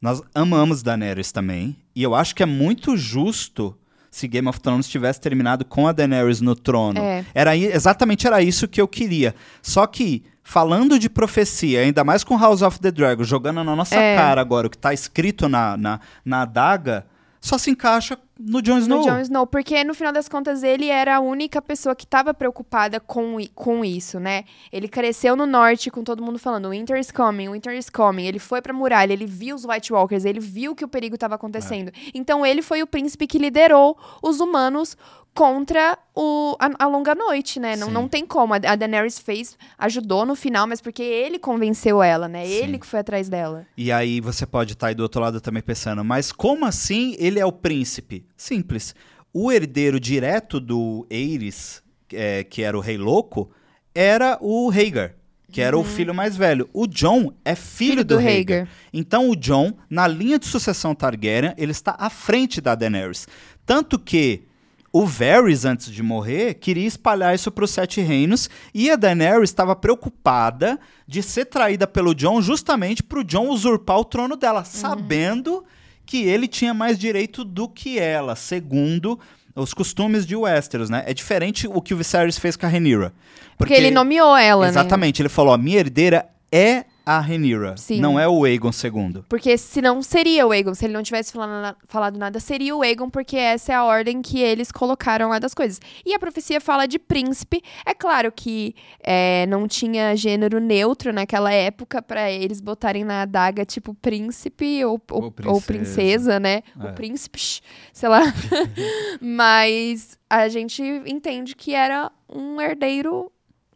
Nós 0.00 0.22
amamos 0.34 0.82
Daenerys 0.82 1.32
também, 1.32 1.76
e 1.94 2.02
eu 2.02 2.14
acho 2.14 2.34
que 2.34 2.42
é 2.42 2.46
muito 2.46 2.96
justo 2.96 3.76
se 4.14 4.28
Game 4.28 4.48
of 4.48 4.60
Thrones 4.60 4.88
tivesse 4.88 5.20
terminado 5.20 5.64
com 5.64 5.88
a 5.88 5.92
Daenerys 5.92 6.40
no 6.40 6.54
trono. 6.54 7.00
É. 7.00 7.24
Era 7.34 7.56
exatamente 7.56 8.26
era 8.28 8.40
isso 8.40 8.68
que 8.68 8.80
eu 8.80 8.86
queria. 8.86 9.34
Só 9.60 9.86
que 9.88 10.22
falando 10.42 10.98
de 10.98 11.10
profecia, 11.10 11.80
ainda 11.80 12.04
mais 12.04 12.22
com 12.22 12.38
House 12.38 12.62
of 12.62 12.78
the 12.78 12.92
Dragon 12.92 13.24
jogando 13.24 13.64
na 13.64 13.74
nossa 13.74 13.96
É. 13.96 14.14
cara 14.16 14.40
agora 14.40 14.68
o 14.68 14.70
que 14.70 14.78
tá 14.78 14.92
escrito 14.94 15.48
na, 15.48 15.76
na, 15.76 16.00
na 16.24 16.42
adaga, 16.42 17.06
só 17.40 17.58
se 17.58 17.70
encaixa 17.70 18.16
no 18.38 18.60
Jon 18.60 18.78
Snow. 18.78 18.98
No 18.98 19.04
Jon 19.04 19.20
Snow, 19.20 19.46
porque 19.46 19.84
no 19.84 19.94
final 19.94 20.12
das 20.12 20.28
contas 20.28 20.62
ele 20.62 20.88
era 20.88 21.16
a 21.16 21.20
única 21.20 21.62
pessoa 21.62 21.94
que 21.94 22.04
estava 22.04 22.34
preocupada 22.34 22.98
com, 22.98 23.36
com 23.54 23.84
isso, 23.84 24.18
né? 24.18 24.44
Ele 24.72 24.88
cresceu 24.88 25.36
no 25.36 25.46
norte 25.46 25.90
com 25.90 26.02
todo 26.02 26.22
mundo 26.22 26.38
falando 26.38 26.70
Winter 26.70 26.98
is 26.98 27.10
coming, 27.10 27.48
Winter 27.48 27.72
is 27.74 27.88
coming. 27.88 28.26
Ele 28.26 28.38
foi 28.38 28.60
pra 28.60 28.72
muralha, 28.72 29.12
ele 29.12 29.26
viu 29.26 29.54
os 29.54 29.64
White 29.64 29.92
Walkers, 29.92 30.24
ele 30.24 30.40
viu 30.40 30.74
que 30.74 30.84
o 30.84 30.88
perigo 30.88 31.14
estava 31.14 31.36
acontecendo. 31.36 31.92
Então 32.12 32.44
ele 32.44 32.62
foi 32.62 32.82
o 32.82 32.86
príncipe 32.86 33.26
que 33.26 33.38
liderou 33.38 33.96
os 34.22 34.40
humanos 34.40 34.96
contra 35.34 35.98
o, 36.14 36.56
a, 36.60 36.84
a 36.84 36.86
longa 36.86 37.14
noite, 37.14 37.58
né? 37.58 37.74
Não, 37.76 37.88
Sim. 37.88 37.92
não 37.92 38.08
tem 38.08 38.24
como. 38.24 38.54
A, 38.54 38.56
a 38.56 38.76
Daenerys 38.76 39.18
fez, 39.18 39.58
ajudou 39.76 40.24
no 40.24 40.36
final, 40.36 40.66
mas 40.66 40.80
porque 40.80 41.02
ele 41.02 41.38
convenceu 41.38 42.02
ela, 42.02 42.28
né? 42.28 42.46
Sim. 42.46 42.52
Ele 42.52 42.78
que 42.78 42.86
foi 42.86 43.00
atrás 43.00 43.28
dela. 43.28 43.66
E 43.76 43.90
aí 43.90 44.20
você 44.20 44.46
pode 44.46 44.74
estar 44.74 44.86
aí 44.88 44.94
do 44.94 45.02
outro 45.02 45.20
lado 45.20 45.40
também 45.40 45.62
pensando, 45.62 46.04
mas 46.04 46.30
como 46.30 46.64
assim 46.64 47.16
ele 47.18 47.40
é 47.40 47.44
o 47.44 47.52
príncipe? 47.52 48.24
Simples. 48.36 48.94
O 49.32 49.50
herdeiro 49.50 49.98
direto 49.98 50.60
do 50.60 51.04
Aerys, 51.10 51.82
é, 52.12 52.44
que 52.44 52.62
era 52.62 52.78
o 52.78 52.80
rei 52.80 52.96
louco, 52.96 53.50
era 53.92 54.38
o 54.40 54.68
Rhaegar, 54.68 55.16
que 55.50 55.60
era 55.60 55.76
o 55.76 55.82
filho 55.82 56.14
mais 56.14 56.36
velho. 56.36 56.68
O 56.72 56.86
Jon 56.86 57.32
é 57.44 57.56
filho, 57.56 57.90
Filho 57.90 58.04
do, 58.04 58.14
do 58.14 58.20
Rhaegar. 58.20 58.58
Rhaegar. 58.58 58.68
Então 58.92 59.28
o 59.28 59.34
Jon, 59.34 59.72
na 59.90 60.06
linha 60.06 60.38
de 60.38 60.46
sucessão 60.46 60.94
Targaryen, 60.94 61.54
ele 61.56 61.72
está 61.72 61.96
à 61.98 62.08
frente 62.08 62.60
da 62.60 62.76
Daenerys. 62.76 63.26
Tanto 63.66 63.98
que 63.98 64.46
o 64.94 65.04
Varys, 65.04 65.64
antes 65.64 65.90
de 65.90 66.04
morrer, 66.04 66.54
queria 66.54 66.86
espalhar 66.86 67.34
isso 67.34 67.50
para 67.50 67.64
os 67.64 67.72
Sete 67.72 68.00
Reinos 68.00 68.48
e 68.72 68.88
a 68.88 68.94
Daenerys 68.94 69.50
estava 69.50 69.74
preocupada 69.74 70.78
de 71.04 71.20
ser 71.20 71.46
traída 71.46 71.84
pelo 71.84 72.14
Jon 72.14 72.40
justamente 72.40 73.02
para 73.02 73.18
o 73.18 73.24
Jon 73.24 73.48
usurpar 73.48 73.98
o 73.98 74.04
trono 74.04 74.36
dela, 74.36 74.62
sabendo 74.64 75.64
que 76.06 76.22
ele 76.22 76.46
tinha 76.46 76.72
mais 76.72 76.96
direito 76.96 77.42
do 77.42 77.68
que 77.68 77.98
ela, 77.98 78.36
segundo 78.36 79.18
os 79.56 79.74
costumes 79.74 80.24
de 80.24 80.36
Westeros, 80.36 80.88
né? 80.88 81.02
É 81.08 81.12
diferente 81.12 81.66
o 81.66 81.82
que 81.82 81.92
o 81.92 81.96
Viserys 81.96 82.38
fez 82.38 82.54
com 82.56 82.66
a 82.66 82.68
Rhaenyra. 82.68 83.12
Porque, 83.58 83.74
ele 83.74 83.90
nomeou 83.90 84.36
ela, 84.36 84.62
né? 84.62 84.68
Exatamente, 84.68 85.20
ele 85.20 85.28
falou, 85.28 85.52
a 85.52 85.58
minha 85.58 85.80
herdeira 85.80 86.28
é 86.52 86.84
a 87.06 87.20
Rhaenyra, 87.20 87.76
Sim. 87.76 88.00
não 88.00 88.18
é 88.18 88.26
o 88.28 88.44
Aegon 88.44 88.70
II. 88.70 89.22
Porque 89.28 89.56
senão 89.58 90.02
seria 90.02 90.46
o 90.46 90.50
Aegon. 90.52 90.74
Se 90.74 90.84
ele 90.86 90.94
não 90.94 91.02
tivesse 91.02 91.32
falando 91.32 91.60
na- 91.62 91.76
falado 91.86 92.18
nada, 92.18 92.40
seria 92.40 92.74
o 92.74 92.82
Aegon, 92.82 93.10
porque 93.10 93.36
essa 93.36 93.72
é 93.72 93.74
a 93.74 93.84
ordem 93.84 94.22
que 94.22 94.38
eles 94.40 94.72
colocaram 94.72 95.28
lá 95.28 95.38
das 95.38 95.52
coisas. 95.54 95.80
E 96.04 96.14
a 96.14 96.18
profecia 96.18 96.60
fala 96.60 96.86
de 96.86 96.98
príncipe. 96.98 97.60
É 97.84 97.92
claro 97.94 98.32
que 98.32 98.74
é, 99.02 99.44
não 99.48 99.68
tinha 99.68 100.16
gênero 100.16 100.58
neutro 100.60 101.12
naquela 101.12 101.52
época 101.52 102.00
pra 102.00 102.30
eles 102.30 102.60
botarem 102.60 103.04
na 103.04 103.22
adaga, 103.22 103.64
tipo, 103.64 103.94
príncipe 103.94 104.84
ou, 104.84 105.00
ou, 105.10 105.22
Ou 105.24 105.24
ou 105.24 105.30
princesa. 105.60 105.64
princesa, 105.64 106.40
né? 106.40 106.62
É. 106.80 106.90
O 106.90 106.92
príncipe, 106.94 107.60
sei 107.92 108.08
lá. 108.08 108.22
Mas 109.20 110.18
a 110.28 110.48
gente 110.48 110.82
entende 111.06 111.54
que 111.54 111.74
era 111.74 112.10
um 112.28 112.60
herdeiro 112.60 113.30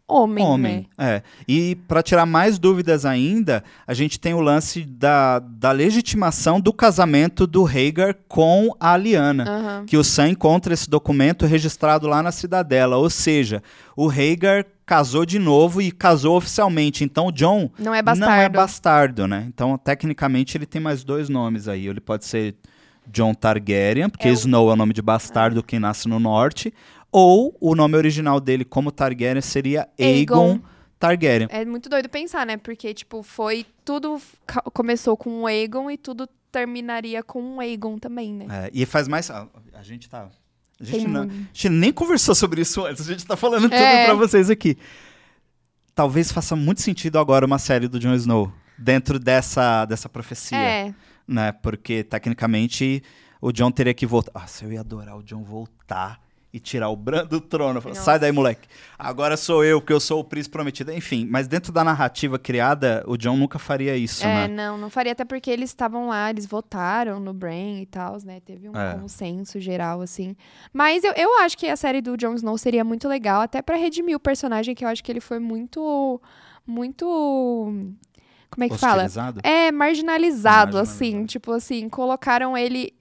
homem, 0.09 0.45
Homem, 0.45 0.89
né? 0.99 1.17
é. 1.17 1.23
E 1.47 1.77
para 1.87 2.03
tirar 2.03 2.25
mais 2.25 2.59
dúvidas 2.59 3.05
ainda, 3.05 3.63
a 3.87 3.93
gente 3.93 4.19
tem 4.19 4.33
o 4.33 4.41
lance 4.41 4.83
da, 4.85 5.39
da 5.39 5.71
legitimação 5.71 6.59
do 6.61 6.73
casamento 6.73 7.47
do 7.47 7.63
Rhaegar 7.63 8.17
com 8.27 8.75
a 8.81 8.97
Lyanna. 8.97 9.45
Aham. 9.47 9.85
Que 9.87 9.97
o 9.99 10.03
Sam 10.05 10.31
encontra 10.31 10.73
esse 10.73 10.89
documento 10.89 11.45
registrado 11.45 12.07
lá 12.09 12.23
na 12.23 12.33
Cidadela. 12.33 12.97
Ou 12.97 13.11
seja, 13.11 13.63
o 13.95 14.07
Rhaegar 14.07 14.65
casou 14.87 15.27
de 15.27 15.39
novo 15.39 15.83
e 15.83 15.91
casou 15.93 16.37
oficialmente. 16.39 17.05
Então 17.05 17.27
o 17.27 17.33
John 17.33 17.71
Não 17.79 17.95
é 17.95 18.01
bastardo. 18.01 18.35
não 18.35 18.41
é 18.41 18.49
bastardo, 18.49 19.27
né? 19.29 19.45
Então, 19.47 19.77
tecnicamente, 19.77 20.57
ele 20.57 20.65
tem 20.65 20.81
mais 20.81 21.05
dois 21.05 21.29
nomes 21.29 21.69
aí. 21.69 21.87
Ele 21.87 22.01
pode 22.01 22.25
ser 22.25 22.55
John 23.11 23.35
Targaryen, 23.35 24.09
porque 24.09 24.29
É 24.29 24.31
o- 24.31 24.35
Snow 24.35 24.71
é 24.71 24.73
o 24.73 24.77
nome 24.77 24.93
de 24.95 25.03
bastardo 25.03 25.63
quem 25.63 25.79
nasce 25.79 26.09
no 26.09 26.19
norte. 26.19 26.73
Ou 27.11 27.57
o 27.61 27.75
nome 27.75 27.97
original 27.97 28.39
dele 28.41 28.65
como 28.65 28.93
Targaryen 28.93 29.41
seria 29.41 29.89
Aegon, 29.99 30.51
Aegon. 30.53 30.61
Targaryen. 30.99 31.49
É 31.51 31.65
muito 31.65 31.89
doido 31.89 32.09
pensar, 32.09 32.45
né? 32.47 32.57
Porque, 32.57 32.93
tipo, 32.93 33.23
foi. 33.23 33.65
Tudo 33.85 34.21
começou 34.75 35.17
com 35.17 35.43
o 35.43 35.47
Aegon 35.47 35.91
e 35.91 35.97
tudo 35.97 36.29
terminaria 36.53 37.23
com 37.23 37.57
o 37.57 37.61
Aegon 37.61 37.99
também, 37.99 38.35
né? 38.35 38.47
É, 38.67 38.71
e 38.73 38.85
faz 38.85 39.09
mais. 39.09 39.31
A, 39.31 39.47
a 39.75 39.83
gente 39.83 40.09
tá. 40.09 40.29
A 40.81 40.85
gente, 40.85 41.05
Tem 41.05 41.09
não- 41.09 41.23
a 41.23 41.27
gente 41.29 41.69
nem 41.71 41.93
conversou 41.93 42.35
sobre 42.35 42.61
isso 42.61 42.85
antes, 42.85 43.09
a 43.09 43.13
gente 43.13 43.27
tá 43.27 43.37
falando 43.37 43.63
tudo 43.65 43.75
É. 43.75 44.05
pra 44.05 44.15
vocês 44.15 44.49
aqui. 44.49 44.77
Talvez 45.95 46.31
faça 46.31 46.55
muito 46.55 46.81
sentido 46.81 47.19
agora 47.19 47.45
uma 47.45 47.59
série 47.59 47.89
do 47.89 47.99
Jon 47.99 48.15
Snow 48.15 48.53
dentro 48.79 49.19
dessa, 49.19 49.85
dessa 49.87 50.09
profecia. 50.09 50.57
É. 50.57 50.95
né? 51.27 51.53
Porque 51.53 52.05
tecnicamente 52.05 53.03
o 53.41 53.51
John 53.53 53.71
teria 53.71 53.93
que 53.93 54.07
voltar. 54.07 54.33
Nossa, 54.35 54.65
eu 54.65 54.73
ia 54.73 54.81
adorar 54.81 55.17
o 55.17 55.23
John 55.23 55.43
voltar 55.43 56.21
e 56.51 56.59
tirar 56.59 56.89
o 56.89 56.97
Bran 56.97 57.27
do 57.27 57.41
trono. 57.43 57.83
Sai 57.95 58.19
daí, 58.19 58.33
moleque. 58.33 58.67
Agora 58.99 59.37
sou 59.37 59.63
eu, 59.63 59.81
porque 59.81 59.93
eu 59.93 60.01
sou 60.01 60.21
o 60.21 60.25
príncipe 60.25 60.53
prometido. 60.55 60.91
Enfim, 60.93 61.27
mas 61.31 61.47
dentro 61.47 61.71
da 61.73 61.85
narrativa 61.85 62.39
criada, 62.39 63.05
o 63.07 63.17
John 63.19 63.37
nunca 63.37 63.59
faria 63.59 63.95
isso, 63.97 64.25
É, 64.25 64.49
né? 64.49 64.49
não, 64.49 64.79
não 64.79 64.89
faria 64.89 65.13
até 65.13 65.25
porque 65.27 65.51
eles 65.51 65.69
estavam 65.71 66.09
lá, 66.09 66.31
eles 66.31 66.47
votaram 66.47 67.21
no 67.21 67.35
Brain 67.35 67.83
e 67.83 67.87
tal, 67.87 68.17
né? 68.25 68.41
Teve 68.41 68.69
um 68.69 68.75
É. 68.77 68.95
consenso 68.95 69.61
geral, 69.61 70.01
assim. 70.01 70.35
Mas 70.73 71.05
eu, 71.05 71.13
eu 71.17 71.39
acho 71.41 71.57
que 71.59 71.67
a 71.69 71.77
série 71.77 72.01
do 72.01 72.17
Jon 72.17 72.35
Snow 72.35 72.57
seria 72.57 72.83
muito 72.83 73.07
legal, 73.07 73.43
até 73.43 73.61
pra 73.61 73.77
redimir 73.77 74.17
o 74.17 74.21
personagem, 74.21 74.75
que 74.75 74.85
eu 74.85 74.89
acho 74.89 75.05
que 75.05 75.13
ele 75.13 75.21
foi 75.21 75.39
muito. 75.39 76.21
Muito. 76.67 77.05
Como 78.51 78.65
é 78.65 78.69
que 78.69 78.77
fala? 78.79 79.03
É, 79.43 79.71
marginalizado, 79.71 79.77
Marginalizado. 79.77 80.79
assim. 80.79 81.27
Tipo 81.27 81.53
assim, 81.53 81.89
colocaram 81.89 82.57
ele. 82.57 82.95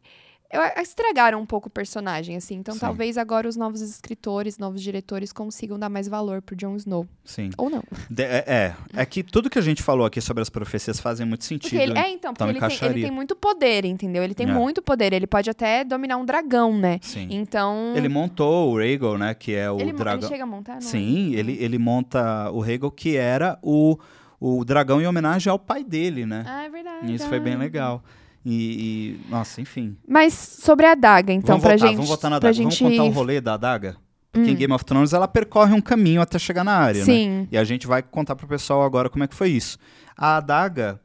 Eu, 0.49 0.61
estragaram 0.81 1.41
um 1.41 1.45
pouco 1.45 1.67
o 1.67 1.69
personagem, 1.69 2.37
assim. 2.37 2.55
Então 2.55 2.73
Sim. 2.73 2.79
talvez 2.79 3.17
agora 3.17 3.49
os 3.49 3.57
novos 3.57 3.81
escritores, 3.81 4.57
novos 4.57 4.81
diretores 4.81 5.33
consigam 5.33 5.77
dar 5.77 5.89
mais 5.89 6.07
valor 6.07 6.41
pro 6.41 6.55
Jon 6.55 6.75
Snow. 6.77 7.05
Sim. 7.25 7.49
Ou 7.57 7.69
não. 7.69 7.83
De- 8.09 8.23
é, 8.23 8.43
é, 8.47 8.75
é 9.01 9.05
que 9.05 9.23
tudo 9.23 9.49
que 9.49 9.59
a 9.59 9.61
gente 9.61 9.83
falou 9.83 10.05
aqui 10.05 10.21
sobre 10.21 10.41
as 10.41 10.49
profecias 10.49 10.99
fazem 11.01 11.25
muito 11.27 11.43
sentido. 11.43 11.71
Porque 11.71 11.83
ele, 11.83 11.99
é, 11.99 12.09
então, 12.09 12.33
porque 12.33 12.51
então 12.57 12.69
ele, 12.69 12.77
tem, 12.79 12.89
ele 12.89 13.01
tem 13.01 13.11
muito 13.11 13.35
poder, 13.35 13.83
entendeu? 13.83 14.23
Ele 14.23 14.33
tem 14.33 14.47
É. 14.49 14.53
muito 14.53 14.81
poder. 14.81 15.11
Ele 15.11 15.27
pode 15.27 15.49
até 15.49 15.83
dominar 15.83 16.15
um 16.15 16.23
dragão, 16.25 16.77
né? 16.77 16.99
Sim. 17.01 17.27
Então. 17.29 17.93
Ele 17.95 18.07
montou 18.07 18.71
o 18.73 18.77
Rhaegal, 18.77 19.17
né? 19.17 19.33
Que 19.33 19.53
é 19.53 19.69
o 19.69 19.75
ele, 19.75 19.83
mo- 19.85 19.89
ele 19.89 19.97
dragão. 19.97 20.29
chega 20.29 20.43
a 20.43 20.47
montar? 20.47 20.75
Não 20.75 20.81
Sim, 20.81 21.35
é? 21.35 21.39
ele, 21.39 21.57
ele 21.59 21.77
monta 21.77 22.49
o 22.51 22.61
Rhaegal, 22.61 22.89
que 22.91 23.17
era 23.17 23.59
o, 23.61 23.97
o 24.39 24.63
dragão 24.63 25.01
em 25.01 25.07
homenagem 25.07 25.51
ao 25.51 25.59
pai 25.59 25.83
dele, 25.83 26.25
né? 26.25 26.45
Ah, 26.47 26.63
é 26.63 26.69
verdade. 26.69 27.13
Isso 27.13 27.27
foi 27.27 27.39
bem 27.41 27.55
ah. 27.55 27.57
legal. 27.57 28.03
E, 28.49 29.19
e- 29.25 29.29
nossa, 29.29 29.59
enfim. 29.59 29.97
Mas 30.07 30.33
sobre 30.33 30.85
a 30.85 30.93
adaga, 30.93 31.33
então, 31.33 31.59
vamos 31.59 31.63
pra 31.63 31.71
voltar, 31.71 31.87
gente. 31.87 31.95
vamos 31.95 32.07
voltar 32.07 32.29
na 32.29 32.35
adaga. 32.37 32.53
gente... 32.53 32.81
Vamos 32.81 32.97
contar 32.97 33.09
o 33.09 33.13
rolê 33.13 33.41
da 33.41 33.55
adaga? 33.55 33.97
Porque 34.31 34.51
em 34.51 34.55
Game 34.55 34.73
of 34.73 34.85
Thrones 34.85 35.11
ela 35.11 35.27
percorre 35.27 35.73
um 35.73 35.81
caminho 35.81 36.21
até 36.21 36.39
chegar 36.39 36.63
na 36.63 36.73
área, 36.73 36.99
né? 36.99 37.05
Sim. 37.05 37.47
E 37.51 37.57
a 37.57 37.63
gente 37.65 37.85
vai 37.85 38.01
contar 38.01 38.37
pro 38.37 38.47
pessoal 38.47 38.83
agora 38.83 39.09
como 39.09 39.23
é 39.23 39.27
que 39.27 39.35
foi 39.35 39.49
isso. 39.49 39.77
A 40.15 40.37
adaga, 40.37 41.01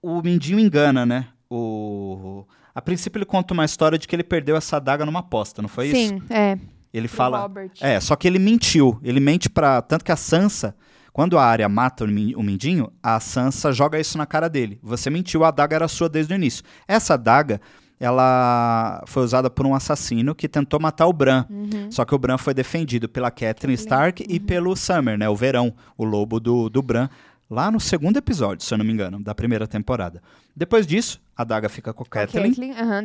o 0.00 0.22
Mindinho 0.22 0.60
engana, 0.60 1.04
né? 1.04 1.26
O... 1.50 2.44
A 2.72 2.80
princípio 2.80 3.18
ele 3.18 3.24
conta 3.24 3.52
uma 3.52 3.64
história 3.64 3.98
de 3.98 4.06
que 4.06 4.14
ele 4.14 4.22
perdeu 4.22 4.54
essa 4.56 4.76
adaga 4.76 5.04
numa 5.04 5.20
aposta, 5.20 5.60
não 5.60 5.68
foi 5.68 5.88
isso? 5.88 6.08
Sim, 6.08 6.22
é. 6.30 6.56
Ele 6.94 7.08
pro 7.08 7.16
fala... 7.16 7.40
Robert. 7.40 7.72
É, 7.80 7.98
só 7.98 8.14
que 8.14 8.28
ele 8.28 8.38
mentiu. 8.38 9.00
Ele 9.02 9.18
mente 9.18 9.50
pra... 9.50 9.82
Tanto 9.82 10.04
que 10.04 10.12
a 10.12 10.16
Sansa, 10.16 10.76
quando 11.12 11.38
a 11.38 11.44
Arya 11.44 11.68
mata 11.68 12.04
o 12.04 12.08
Min- 12.08 12.34
o 12.34 12.42
Mindinho, 12.42 12.90
a 13.02 13.20
Sansa 13.20 13.70
joga 13.72 14.00
isso 14.00 14.16
na 14.16 14.26
cara 14.26 14.48
dele. 14.48 14.78
Você 14.82 15.10
mentiu, 15.10 15.44
a 15.44 15.48
adaga 15.48 15.76
era 15.76 15.88
sua 15.88 16.08
desde 16.08 16.32
o 16.32 16.36
início. 16.36 16.64
Essa 16.88 17.14
adaga, 17.14 17.60
ela 18.00 19.02
foi 19.06 19.22
usada 19.22 19.48
por 19.50 19.66
um 19.66 19.74
assassino 19.74 20.34
que 20.34 20.48
tentou 20.48 20.80
matar 20.80 21.06
o 21.06 21.12
Bran. 21.12 21.44
Uhum. 21.48 21.90
Só 21.90 22.04
que 22.04 22.14
o 22.14 22.18
Bran 22.18 22.38
foi 22.38 22.54
defendido 22.54 23.08
pela 23.08 23.30
Catelyn 23.30 23.74
Stark 23.74 24.24
e 24.28 24.40
pelo 24.40 24.74
Summer, 24.74 25.16
né? 25.16 25.28
O 25.28 25.36
Verão, 25.36 25.72
o 25.96 26.04
lobo 26.04 26.40
do, 26.40 26.68
do 26.68 26.82
Bran. 26.82 27.08
Lá 27.50 27.70
no 27.70 27.78
segundo 27.78 28.16
episódio, 28.16 28.64
se 28.64 28.72
eu 28.72 28.78
não 28.78 28.84
me 28.84 28.92
engano, 28.92 29.22
da 29.22 29.34
primeira 29.34 29.66
temporada. 29.66 30.22
Depois 30.56 30.86
disso, 30.86 31.20
a 31.36 31.44
daga 31.44 31.68
fica 31.68 31.92
com 31.92 32.02
a 32.02 32.06
Catelyn. 32.06 32.54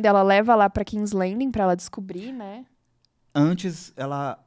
ela 0.04 0.22
leva 0.22 0.54
lá 0.54 0.70
pra 0.70 0.82
King's 0.84 1.12
Landing 1.12 1.50
pra 1.50 1.64
ela 1.64 1.76
descobrir, 1.76 2.32
né? 2.32 2.64
Antes, 3.34 3.92
ela... 3.96 4.38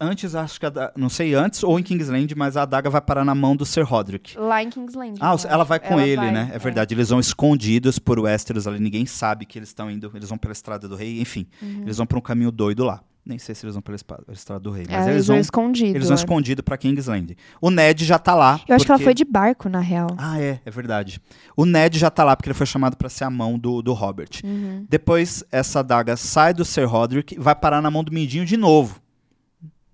Antes, 0.00 0.34
acho 0.34 0.60
que... 0.60 0.66
A, 0.66 0.70
da- 0.70 0.92
não 0.96 1.08
sei 1.08 1.34
antes 1.34 1.62
ou 1.64 1.78
em 1.78 1.82
Kingsland, 1.82 2.32
mas 2.36 2.56
a 2.56 2.62
adaga 2.62 2.88
vai 2.88 3.00
parar 3.00 3.24
na 3.24 3.34
mão 3.34 3.56
do 3.56 3.66
Sir 3.66 3.84
Roderick. 3.84 4.38
Lá 4.38 4.62
em 4.62 4.70
King's 4.70 4.94
Landing. 4.94 5.18
Ah, 5.20 5.34
eu 5.34 5.50
ela 5.50 5.64
vai 5.64 5.80
com 5.80 5.94
Ela 5.94 6.06
ele, 6.06 6.16
vai, 6.16 6.30
né? 6.30 6.50
É 6.52 6.58
verdade. 6.58 6.94
Eles 6.94 7.08
vão 7.08 7.18
escondidos 7.18 7.98
por 7.98 8.18
Westeros 8.20 8.66
ali. 8.68 8.78
Ninguém 8.78 9.06
sabe 9.06 9.44
que 9.44 9.58
eles 9.58 9.70
estão 9.70 9.90
indo. 9.90 10.10
Eles 10.14 10.28
vão 10.28 10.38
pela 10.38 10.52
Estrada 10.52 10.86
do 10.86 10.94
Rei. 10.94 11.20
Enfim, 11.20 11.46
Uhum. 11.60 11.82
eles 11.82 11.96
vão 11.96 12.06
pra 12.06 12.16
um 12.18 12.22
caminho 12.22 12.52
doido 12.52 12.84
lá. 12.84 13.00
Nem 13.26 13.38
sei 13.38 13.54
se 13.54 13.66
eles 13.66 13.74
vão 13.74 13.82
pela 13.82 13.96
Estrada 14.32 14.60
do 14.60 14.70
Rei. 14.70 14.86
Mas 14.88 15.06
É, 15.06 15.10
eles 15.10 15.26
vão, 15.26 15.36
escondido. 15.36 15.96
eles 15.96 16.06
vão 16.08 16.16
é. 16.16 16.20
escondido 16.20 16.62
pra 16.62 16.78
Kingsland. 16.78 17.36
O 17.60 17.68
Ned 17.68 18.04
já 18.04 18.18
tá 18.18 18.34
lá. 18.34 18.60
Eu 18.66 18.74
acho 18.76 18.86
que 18.86 18.90
ela 18.90 18.98
porque- 18.98 19.04
foi 19.04 19.12
de 19.14 19.24
barco, 19.24 19.68
na 19.68 19.80
real. 19.80 20.06
Ah, 20.16 20.40
é, 20.40 20.60
é 20.64 20.70
verdade. 20.70 21.20
O 21.56 21.66
Ned 21.66 21.98
já 21.98 22.08
tá 22.08 22.22
lá 22.24 22.34
porque 22.36 22.48
ele 22.48 22.54
foi 22.54 22.66
chamado 22.66 22.96
pra 22.96 23.08
ser 23.10 23.24
a 23.24 23.30
mão 23.30 23.58
do, 23.58 23.82
do 23.82 23.92
Robert. 23.92 24.30
Uhum. 24.44 24.86
Depois, 24.88 25.44
essa 25.52 25.82
daga 25.82 26.16
sai 26.16 26.54
do 26.54 26.64
Sir 26.64 26.86
Roderick 26.88 27.34
e 27.34 27.38
vai 27.38 27.54
parar 27.54 27.82
na 27.82 27.90
mão 27.90 28.02
do 28.04 28.12
Mindinho 28.12 28.46
de 28.46 28.56
novo. 28.56 28.98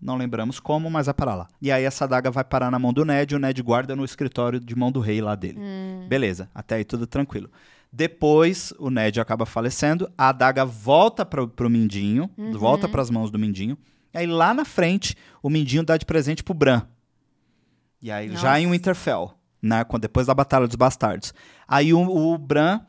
Não 0.05 0.17
lembramos 0.17 0.61
como, 0.61 0.91
mas 0.91 1.07
vai 1.07 1.15
parar 1.15 1.35
lá. 1.35 1.49
E 1.63 1.73
aí 1.73 1.83
essa 1.83 2.07
daga 2.07 2.31
vai 2.31 2.45
parar 2.45 2.71
na 2.71 2.79
mão 2.79 2.93
do 2.93 3.07
Ned 3.07 3.33
e 3.33 3.37
o 3.37 3.41
Ned 3.41 3.63
guarda 3.63 3.97
no 3.97 4.05
escritório 4.05 4.61
de 4.61 4.77
mão 4.77 4.93
do 4.93 5.01
rei 5.01 5.23
lá 5.23 5.35
dele. 5.35 5.59
Hum. 5.59 6.07
Beleza, 6.07 6.51
até 6.55 6.75
aí 6.75 6.85
tudo 6.85 7.07
tranquilo. 7.07 7.51
Depois, 7.91 8.73
o 8.79 8.91
Ned 8.91 9.19
acaba 9.19 9.47
falecendo, 9.47 10.11
a 10.19 10.29
adaga 10.29 10.65
volta 10.65 11.25
pro, 11.25 11.49
pro 11.49 11.71
Mindinho, 11.71 12.29
Uhum. 12.37 12.53
volta 12.53 12.87
pras 12.87 13.09
mãos 13.09 13.31
do 13.31 13.39
Mindinho. 13.39 13.79
E 14.13 14.19
aí 14.19 14.27
lá 14.27 14.53
na 14.53 14.65
frente, 14.67 15.17
o 15.43 15.49
Mindinho 15.49 15.83
dá 15.83 15.97
de 15.97 16.05
presente 16.05 16.43
pro 16.45 16.53
Bran. 16.53 16.83
E 18.03 18.11
aí 18.11 18.29
já 18.37 18.51
Nossa. 18.51 18.61
em 18.61 18.71
Winterfell, 18.71 19.33
né, 19.63 19.83
depois 20.01 20.27
da 20.27 20.35
Batalha 20.35 20.67
dos 20.67 20.77
Bastardos. 20.77 21.33
Aí 21.67 21.95
o, 21.95 22.01
o 22.01 22.37
Bran 22.37 22.81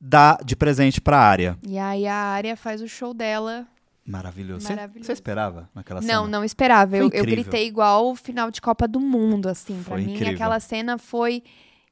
dá 0.00 0.38
de 0.42 0.56
presente 0.56 1.00
pra 1.00 1.18
Arya. 1.18 1.58
E 1.62 1.76
aí 1.78 2.06
a 2.06 2.14
Arya 2.14 2.56
faz 2.56 2.80
o 2.80 2.88
show 2.88 3.12
dela. 3.12 3.66
Maravilhoso. 4.08 4.66
Você- 4.66 4.74
Maravilhoso. 4.74 5.06
Você 5.06 5.12
esperava 5.12 5.68
naquela 5.74 6.00
cena? 6.00 6.14
Não, 6.14 6.26
não 6.26 6.42
esperava. 6.44 6.96
Eu, 6.96 7.10
eu 7.12 7.24
gritei 7.24 7.66
igual 7.66 8.10
o 8.10 8.16
final 8.16 8.50
de 8.50 8.60
Copa 8.60 8.88
do 8.88 8.98
Mundo, 8.98 9.48
assim. 9.48 9.74
Pra 9.82 9.94
Foi 9.96 10.00
mim, 10.02 10.14
incrível. 10.14 10.34
aquela 10.34 10.58
cena 10.60 10.96
foi 10.96 11.42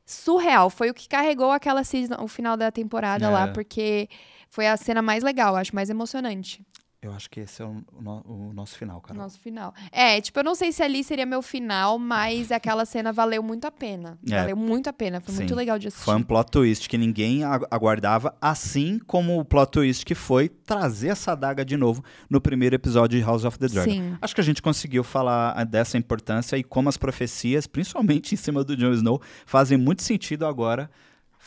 surreal. 0.04 0.70
Foi 0.70 0.88
o 0.90 0.94
que 0.94 1.08
carregou 1.08 1.50
aquela 1.50 1.84
season, 1.84 2.14
o 2.20 2.28
final 2.28 2.56
da 2.56 2.70
temporada 2.70 3.26
É. 3.26 3.28
lá, 3.28 3.48
porque 3.48 4.08
foi 4.48 4.66
a 4.66 4.76
cena 4.76 5.02
mais 5.02 5.22
legal, 5.22 5.56
acho 5.56 5.74
mais 5.74 5.90
emocionante. 5.90 6.62
Eu 7.02 7.12
acho 7.12 7.30
que 7.30 7.40
esse 7.40 7.62
é 7.62 7.64
o, 7.64 7.84
o 8.04 8.48
o 8.48 8.52
nosso 8.52 8.76
final, 8.76 9.00
cara. 9.00 9.16
Nosso 9.18 9.38
final. 9.38 9.72
É, 9.92 10.20
tipo, 10.20 10.38
eu 10.40 10.42
não 10.44 10.54
sei 10.54 10.72
se 10.72 10.82
ali 10.82 11.04
seria 11.04 11.26
meu 11.26 11.42
final, 11.42 11.98
mas 11.98 12.50
aquela 12.50 12.84
cena 12.84 13.12
valeu 13.12 13.42
muito 13.42 13.64
a 13.66 13.70
pena. 13.70 14.18
É. 14.28 14.40
Valeu 14.40 14.56
muito 14.56 14.88
a 14.88 14.92
pena. 14.92 15.20
Foi 15.20 15.34
muito 15.34 15.50
Sim. 15.50 15.54
legal 15.54 15.78
de 15.78 15.88
assistir. 15.88 16.04
Foi 16.04 16.14
um 16.16 16.22
plot 16.22 16.50
twist 16.50 16.88
que 16.88 16.96
ninguém 16.98 17.44
agu- 17.44 17.66
aguardava, 17.70 18.34
assim 18.40 18.98
como 19.06 19.38
o 19.38 19.44
plot 19.44 19.70
twist 19.72 20.04
que 20.04 20.14
foi 20.14 20.48
trazer 20.48 21.08
essa 21.08 21.34
daga 21.36 21.64
de 21.64 21.76
novo 21.76 22.02
no 22.30 22.40
primeiro 22.40 22.74
episódio 22.74 23.18
de 23.18 23.24
House 23.24 23.44
of 23.44 23.58
the 23.58 23.68
Dragon. 23.68 23.90
Sim. 23.90 24.16
Acho 24.20 24.34
que 24.34 24.40
a 24.40 24.44
gente 24.44 24.62
conseguiu 24.62 25.04
falar 25.04 25.52
ah, 25.56 25.64
dessa 25.64 25.96
importância 25.98 26.56
e 26.56 26.64
como 26.64 26.88
as 26.88 26.96
profecias, 26.96 27.66
principalmente 27.66 28.32
em 28.34 28.36
cima 28.36 28.64
do 28.64 28.76
Jon 28.76 28.92
Snow, 28.92 29.20
fazem 29.44 29.76
muito 29.78 30.02
sentido 30.02 30.44
agora, 30.46 30.90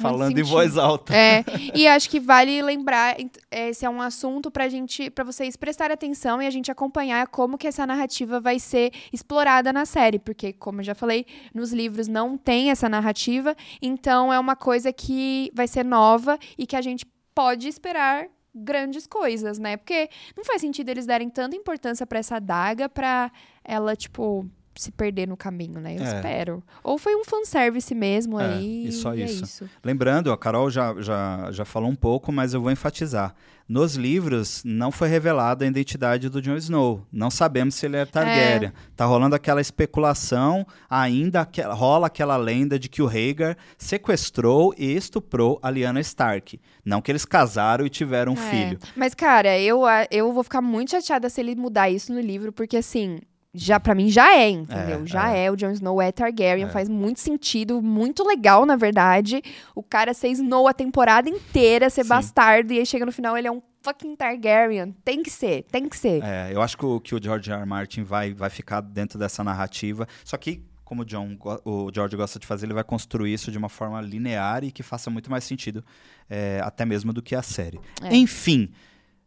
falando 0.01 0.37
em 0.37 0.43
voz 0.43 0.77
alta. 0.77 1.15
É, 1.15 1.43
e 1.75 1.87
acho 1.87 2.09
que 2.09 2.19
vale 2.19 2.61
lembrar, 2.61 3.19
ent- 3.19 3.37
esse 3.51 3.85
é 3.85 3.89
um 3.89 4.01
assunto 4.01 4.49
pra 4.49 4.67
gente, 4.69 5.09
para 5.09 5.23
vocês 5.23 5.55
prestarem 5.55 5.93
atenção 5.93 6.41
e 6.41 6.47
a 6.47 6.49
gente 6.49 6.71
acompanhar 6.71 7.27
como 7.27 7.57
que 7.57 7.67
essa 7.67 7.85
narrativa 7.85 8.39
vai 8.39 8.59
ser 8.59 8.91
explorada 9.11 9.71
na 9.73 9.85
série, 9.85 10.19
porque 10.19 10.53
como 10.53 10.79
eu 10.81 10.83
já 10.85 10.95
falei, 10.95 11.25
nos 11.53 11.71
livros 11.71 12.07
não 12.07 12.37
tem 12.37 12.71
essa 12.71 12.87
narrativa, 12.89 13.55
então 13.81 14.31
é 14.33 14.39
uma 14.39 14.55
coisa 14.55 14.91
que 14.93 15.51
vai 15.53 15.67
ser 15.67 15.83
nova 15.85 16.37
e 16.57 16.65
que 16.65 16.75
a 16.75 16.81
gente 16.81 17.05
pode 17.35 17.67
esperar 17.67 18.27
grandes 18.53 19.05
coisas, 19.05 19.59
né? 19.59 19.77
Porque 19.77 20.09
não 20.35 20.43
faz 20.43 20.59
sentido 20.61 20.89
eles 20.89 21.05
darem 21.05 21.29
tanta 21.29 21.55
importância 21.55 22.05
pra 22.05 22.19
essa 22.19 22.39
daga 22.39 22.89
pra 22.89 23.31
ela 23.63 23.95
tipo 23.95 24.49
se 24.79 24.91
perder 24.91 25.27
no 25.27 25.35
caminho, 25.37 25.79
né? 25.79 25.95
Eu 25.97 26.03
É. 26.03 26.15
espero. 26.15 26.63
Ou 26.83 26.97
foi 26.97 27.15
um 27.15 27.23
fanservice 27.25 27.93
mesmo 27.93 28.39
É, 28.39 28.53
aí. 28.55 28.87
e 28.87 28.91
só 28.91 29.13
é 29.13 29.17
isso. 29.25 29.43
isso. 29.43 29.69
Lembrando, 29.83 30.31
a 30.31 30.37
Carol 30.37 30.69
já, 30.69 30.95
já, 30.99 31.49
já 31.51 31.65
falou 31.65 31.89
um 31.89 31.95
pouco, 31.95 32.31
mas 32.31 32.53
eu 32.53 32.61
vou 32.61 32.71
enfatizar. 32.71 33.33
Nos 33.67 33.93
livros, 33.95 34.63
não 34.65 34.91
foi 34.91 35.07
revelada 35.09 35.63
a 35.63 35.67
identidade 35.67 36.27
do 36.27 36.41
Jon 36.41 36.55
Snow. 36.55 37.05
Não 37.11 37.29
sabemos 37.29 37.75
se 37.75 37.85
ele 37.85 37.97
é 37.97 38.05
Targaryen. 38.05 38.71
Tá 38.95 39.05
rolando 39.05 39.35
aquela 39.35 39.61
especulação, 39.61 40.65
ainda 40.89 41.47
rola 41.75 42.07
aquela 42.07 42.35
lenda 42.35 42.79
de 42.79 42.89
que 42.89 42.99
o 43.01 43.05
Rhaegar 43.05 43.55
sequestrou 43.77 44.73
e 44.77 44.91
estuprou 44.95 45.59
a 45.61 45.69
Lyanna 45.69 45.99
Stark. 45.99 46.59
Não 46.85 47.01
que 47.01 47.11
eles 47.11 47.25
casaram 47.25 47.85
e 47.85 47.89
tiveram 47.89 48.33
um 48.33 48.37
É. 48.37 48.49
filho. 48.49 48.79
Mas, 48.95 49.13
cara, 49.13 49.59
eu, 49.59 49.81
eu 50.09 50.31
vou 50.33 50.43
ficar 50.43 50.61
muito 50.61 50.91
chateada 50.91 51.29
se 51.29 51.39
ele 51.41 51.55
mudar 51.55 51.89
isso 51.91 52.13
no 52.13 52.19
livro, 52.19 52.51
porque 52.51 52.77
assim. 52.77 53.19
Já, 53.53 53.79
pra 53.79 53.95
mim 53.95 54.09
já 54.09 54.35
é, 54.35 54.49
entendeu? 54.49 55.01
É, 55.03 55.07
já 55.07 55.29
é. 55.31 55.49
o 55.49 55.55
Jon 55.55 55.71
Snow 55.71 55.99
é 56.01 56.11
Targaryen, 56.11 56.67
É. 56.67 56.69
faz 56.69 56.87
muito 56.87 57.19
sentido, 57.19 57.81
muito 57.81 58.23
legal, 58.23 58.63
na 58.65 58.75
verdade. 58.75 59.41
O 59.73 59.81
cara 59.81 60.13
ser 60.13 60.29
Snow 60.29 60.67
a 60.67 60.73
temporada 60.73 61.27
inteira, 61.29 61.89
ser 61.89 62.03
Sim. 62.03 62.09
bastardo, 62.09 62.71
e 62.73 62.79
aí 62.79 62.85
chega 62.85 63.05
no 63.05 63.11
final 63.11 63.35
ele 63.35 63.47
é 63.47 63.51
um 63.51 63.61
fucking 63.81 64.15
Targaryen. 64.15 64.95
Tem 65.03 65.23
que 65.23 65.31
ser, 65.31 65.63
tem 65.71 65.89
que 65.89 65.97
ser. 65.97 66.21
É, 66.23 66.51
eu 66.53 66.61
acho 66.61 66.77
que 66.77 66.85
o, 66.85 66.99
que 66.99 67.15
o 67.15 67.21
George 67.23 67.49
R. 67.49 67.59
R. 67.59 67.65
Martin 67.67 68.03
vai, 68.03 68.33
vai 68.33 68.51
ficar 68.51 68.81
dentro 68.81 69.17
dessa 69.17 69.43
narrativa. 69.43 70.07
Só 70.23 70.37
que, 70.37 70.61
como 70.85 71.01
o, 71.01 71.05
John, 71.05 71.35
o 71.65 71.89
George 71.91 72.15
gosta 72.15 72.37
de 72.37 72.45
fazer, 72.45 72.67
ele 72.67 72.73
vai 72.75 72.83
construir 72.83 73.33
isso 73.33 73.51
de 73.51 73.57
uma 73.57 73.69
forma 73.69 73.99
linear 73.99 74.63
e 74.63 74.71
que 74.71 74.83
faça 74.83 75.09
muito 75.09 75.31
mais 75.31 75.43
sentido, 75.43 75.83
é, 76.29 76.61
até 76.63 76.85
mesmo 76.85 77.11
do 77.11 77.21
que 77.21 77.33
a 77.33 77.41
série. 77.41 77.79
É. 78.03 78.15
Enfim, 78.15 78.69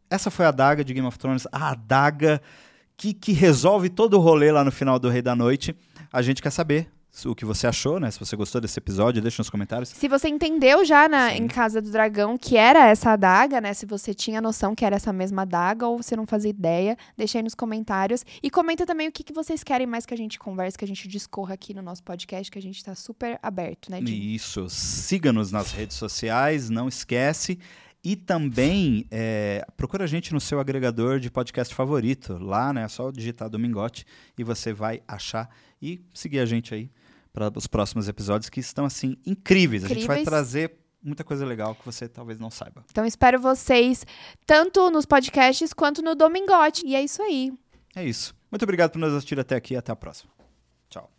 essa 0.08 0.30
foi 0.30 0.44
a 0.44 0.50
adaga 0.50 0.84
de 0.84 0.94
Game 0.94 1.08
of 1.08 1.18
Thrones, 1.18 1.46
a 1.50 1.70
adaga 1.70 2.40
que, 3.02 3.12
que 3.12 3.32
resolve 3.32 3.88
todo 3.88 4.14
o 4.14 4.20
rolê 4.20 4.52
lá 4.52 4.62
no 4.64 4.70
final 4.70 4.96
do 4.96 5.08
Rei 5.08 5.20
da 5.20 5.34
Noite. 5.34 5.74
A 6.12 6.22
gente 6.22 6.40
quer 6.40 6.50
saber 6.50 6.88
o 7.26 7.34
que 7.34 7.44
você 7.44 7.66
achou, 7.66 7.98
né? 7.98 8.08
Se 8.10 8.18
você 8.18 8.36
gostou 8.36 8.60
desse 8.60 8.78
episódio, 8.78 9.20
deixa 9.20 9.40
nos 9.40 9.50
comentários. 9.50 9.88
Se 9.88 10.06
você 10.06 10.28
entendeu 10.28 10.84
já 10.84 11.08
na, 11.08 11.34
em 11.34 11.48
Casa 11.48 11.82
do 11.82 11.90
Dragão 11.90 12.38
que 12.38 12.56
era 12.56 12.86
essa 12.86 13.10
adaga, 13.10 13.60
né? 13.60 13.74
Se 13.74 13.84
você 13.86 14.14
tinha 14.14 14.40
noção 14.40 14.72
que 14.72 14.84
era 14.84 14.94
essa 14.94 15.12
mesma 15.12 15.42
adaga 15.42 15.86
ou 15.86 16.00
você 16.00 16.14
não 16.14 16.26
fazia 16.26 16.50
ideia, 16.50 16.96
deixa 17.16 17.38
aí 17.38 17.42
nos 17.42 17.56
comentários. 17.56 18.24
E 18.40 18.48
comenta 18.48 18.86
também 18.86 19.08
o 19.08 19.12
que, 19.12 19.24
que 19.24 19.32
vocês 19.32 19.64
querem 19.64 19.86
mais 19.86 20.06
que 20.06 20.14
a 20.14 20.16
gente 20.16 20.38
converse, 20.38 20.78
que 20.78 20.84
a 20.84 20.88
gente 20.88 21.08
discorra 21.08 21.54
aqui 21.54 21.74
no 21.74 21.82
nosso 21.82 22.04
podcast, 22.04 22.52
que 22.52 22.58
a 22.58 22.62
gente 22.62 22.84
tá 22.84 22.94
super 22.94 23.36
aberto, 23.42 23.90
né, 23.90 24.00
Dinho? 24.00 24.16
Isso, 24.16 24.70
siga-nos 24.70 25.50
nas 25.50 25.72
redes 25.72 25.96
sociais, 25.96 26.70
não 26.70 26.86
esquece. 26.86 27.58
E 28.04 28.16
também 28.16 29.06
é, 29.10 29.64
procura 29.76 30.04
a 30.04 30.06
gente 30.08 30.32
no 30.32 30.40
seu 30.40 30.58
agregador 30.58 31.20
de 31.20 31.30
podcast 31.30 31.72
favorito. 31.72 32.36
Lá, 32.38 32.72
né? 32.72 32.82
É 32.82 32.88
só 32.88 33.10
digitar 33.12 33.48
Domingote 33.48 34.04
e 34.36 34.42
você 34.42 34.72
vai 34.72 35.02
achar 35.06 35.48
e 35.80 36.00
seguir 36.12 36.40
a 36.40 36.46
gente 36.46 36.74
aí 36.74 36.90
para 37.32 37.50
os 37.56 37.66
próximos 37.66 38.08
episódios 38.08 38.50
que 38.50 38.60
estão 38.60 38.84
assim 38.84 39.16
incríveis. 39.24 39.84
A 39.84 39.88
gente 39.88 40.06
vai 40.06 40.20
Incríveis. 40.20 40.28
trazer 40.28 40.78
muita 41.02 41.24
coisa 41.24 41.44
legal 41.46 41.74
que 41.74 41.84
você 41.84 42.08
talvez 42.08 42.38
não 42.38 42.50
saiba. 42.50 42.84
Então 42.90 43.06
espero 43.06 43.40
vocês 43.40 44.04
tanto 44.46 44.90
nos 44.90 45.06
podcasts 45.06 45.72
quanto 45.72 46.02
no 46.02 46.14
Domingote. 46.14 46.84
E 46.86 46.94
é 46.94 47.02
isso 47.02 47.22
aí. 47.22 47.52
É 47.94 48.04
isso. 48.04 48.34
Muito 48.50 48.62
obrigado 48.64 48.90
por 48.90 48.98
nos 48.98 49.12
assistir 49.14 49.38
até 49.38 49.54
aqui. 49.56 49.76
Até 49.76 49.92
a 49.92 49.96
próxima. 49.96 50.30
Tchau. 50.90 51.10